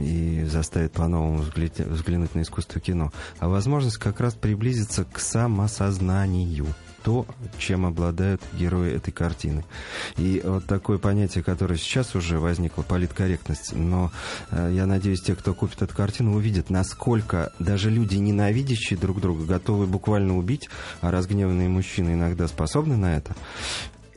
и 0.00 0.44
заставит 0.44 0.92
по-новому 0.92 1.38
взглянуть 1.38 2.34
на 2.34 2.42
искусство 2.42 2.80
кино, 2.80 3.12
а 3.38 3.48
возможность 3.48 3.98
как 3.98 4.20
раз 4.20 4.34
приблизиться 4.34 5.04
к 5.04 5.18
самосознанию. 5.18 6.66
То, 7.02 7.26
чем 7.58 7.84
обладают 7.84 8.40
герои 8.54 8.94
этой 8.94 9.10
картины. 9.10 9.62
И 10.16 10.40
вот 10.42 10.64
такое 10.64 10.96
понятие, 10.96 11.44
которое 11.44 11.76
сейчас 11.76 12.14
уже 12.14 12.38
возникло, 12.38 12.80
политкорректность, 12.80 13.74
но 13.74 14.10
э, 14.50 14.72
я 14.74 14.86
надеюсь, 14.86 15.20
те, 15.20 15.34
кто 15.34 15.52
купит 15.52 15.82
эту 15.82 15.94
картину, 15.94 16.34
увидят, 16.34 16.70
насколько 16.70 17.52
даже 17.58 17.90
люди, 17.90 18.16
ненавидящие 18.16 18.98
друг 18.98 19.20
друга, 19.20 19.44
готовы 19.44 19.86
буквально 19.86 20.38
убить, 20.38 20.70
а 21.02 21.10
разгневанные 21.10 21.68
мужчины 21.68 22.14
иногда 22.14 22.48
способны 22.48 22.96
на 22.96 23.18
это 23.18 23.36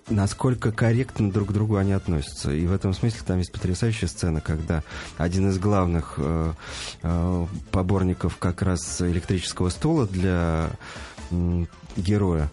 насколько 0.09 0.71
корректно 0.71 1.31
друг 1.31 1.49
к 1.49 1.51
другу 1.51 1.77
они 1.77 1.91
относятся. 1.91 2.51
И 2.51 2.65
в 2.65 2.73
этом 2.73 2.93
смысле 2.93 3.19
там 3.25 3.37
есть 3.39 3.51
потрясающая 3.51 4.07
сцена, 4.07 4.41
когда 4.41 4.83
один 5.17 5.49
из 5.49 5.59
главных 5.59 6.15
э, 6.17 6.53
э, 7.03 7.45
поборников 7.71 8.37
как 8.37 8.61
раз 8.61 9.01
электрического 9.01 9.69
стула 9.69 10.07
для 10.07 10.69
э, 11.31 11.65
героя 11.95 12.49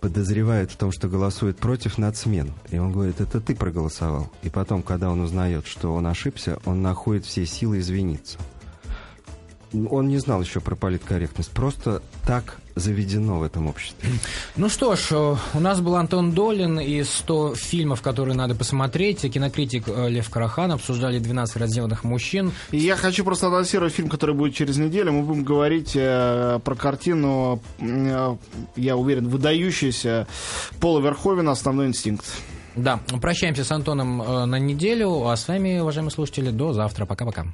подозревает 0.00 0.70
в 0.70 0.76
том, 0.76 0.92
что 0.92 1.08
голосует 1.08 1.58
против 1.58 1.98
нацмен. 1.98 2.52
И 2.70 2.78
он 2.78 2.92
говорит, 2.92 3.20
это 3.20 3.40
ты 3.40 3.54
проголосовал. 3.54 4.32
И 4.42 4.48
потом, 4.48 4.82
когда 4.82 5.10
он 5.10 5.20
узнает, 5.20 5.66
что 5.66 5.94
он 5.94 6.06
ошибся, 6.06 6.58
он 6.64 6.80
находит 6.80 7.26
все 7.26 7.44
силы 7.44 7.80
извиниться 7.80 8.38
он 9.72 10.08
не 10.08 10.18
знал 10.18 10.42
еще 10.42 10.60
про 10.60 10.74
политкорректность. 10.74 11.50
Просто 11.50 12.02
так 12.26 12.58
заведено 12.74 13.38
в 13.38 13.42
этом 13.42 13.66
обществе. 13.66 14.08
Ну 14.56 14.68
что 14.68 14.96
ж, 14.96 15.08
э, 15.10 15.36
у 15.54 15.60
нас 15.60 15.80
был 15.80 15.96
Антон 15.96 16.32
Долин 16.32 16.80
и 16.80 17.02
100 17.02 17.54
фильмов, 17.54 18.00
которые 18.00 18.36
надо 18.36 18.54
посмотреть. 18.54 19.20
Кинокритик 19.30 19.84
э, 19.88 20.08
Лев 20.08 20.30
Карахан 20.30 20.72
обсуждали 20.72 21.18
12 21.18 21.56
разделанных 21.56 22.04
мужчин. 22.04 22.52
И 22.70 22.78
я 22.78 22.96
хочу 22.96 23.24
просто 23.24 23.48
анонсировать 23.48 23.92
фильм, 23.92 24.08
который 24.08 24.34
будет 24.34 24.54
через 24.54 24.76
неделю. 24.78 25.12
Мы 25.12 25.22
будем 25.22 25.44
говорить 25.44 25.92
э, 25.94 26.58
про 26.64 26.74
картину, 26.74 27.60
э, 27.80 28.36
я 28.76 28.96
уверен, 28.96 29.28
выдающаяся 29.28 30.26
Пола 30.80 31.00
Верховена 31.00 31.52
«Основной 31.52 31.86
инстинкт». 31.86 32.26
Да, 32.76 33.00
прощаемся 33.20 33.64
с 33.64 33.72
Антоном 33.72 34.22
э, 34.22 34.44
на 34.46 34.58
неделю, 34.58 35.26
а 35.26 35.36
с 35.36 35.48
вами, 35.48 35.80
уважаемые 35.80 36.12
слушатели, 36.12 36.50
до 36.50 36.72
завтра. 36.72 37.04
Пока-пока. 37.04 37.46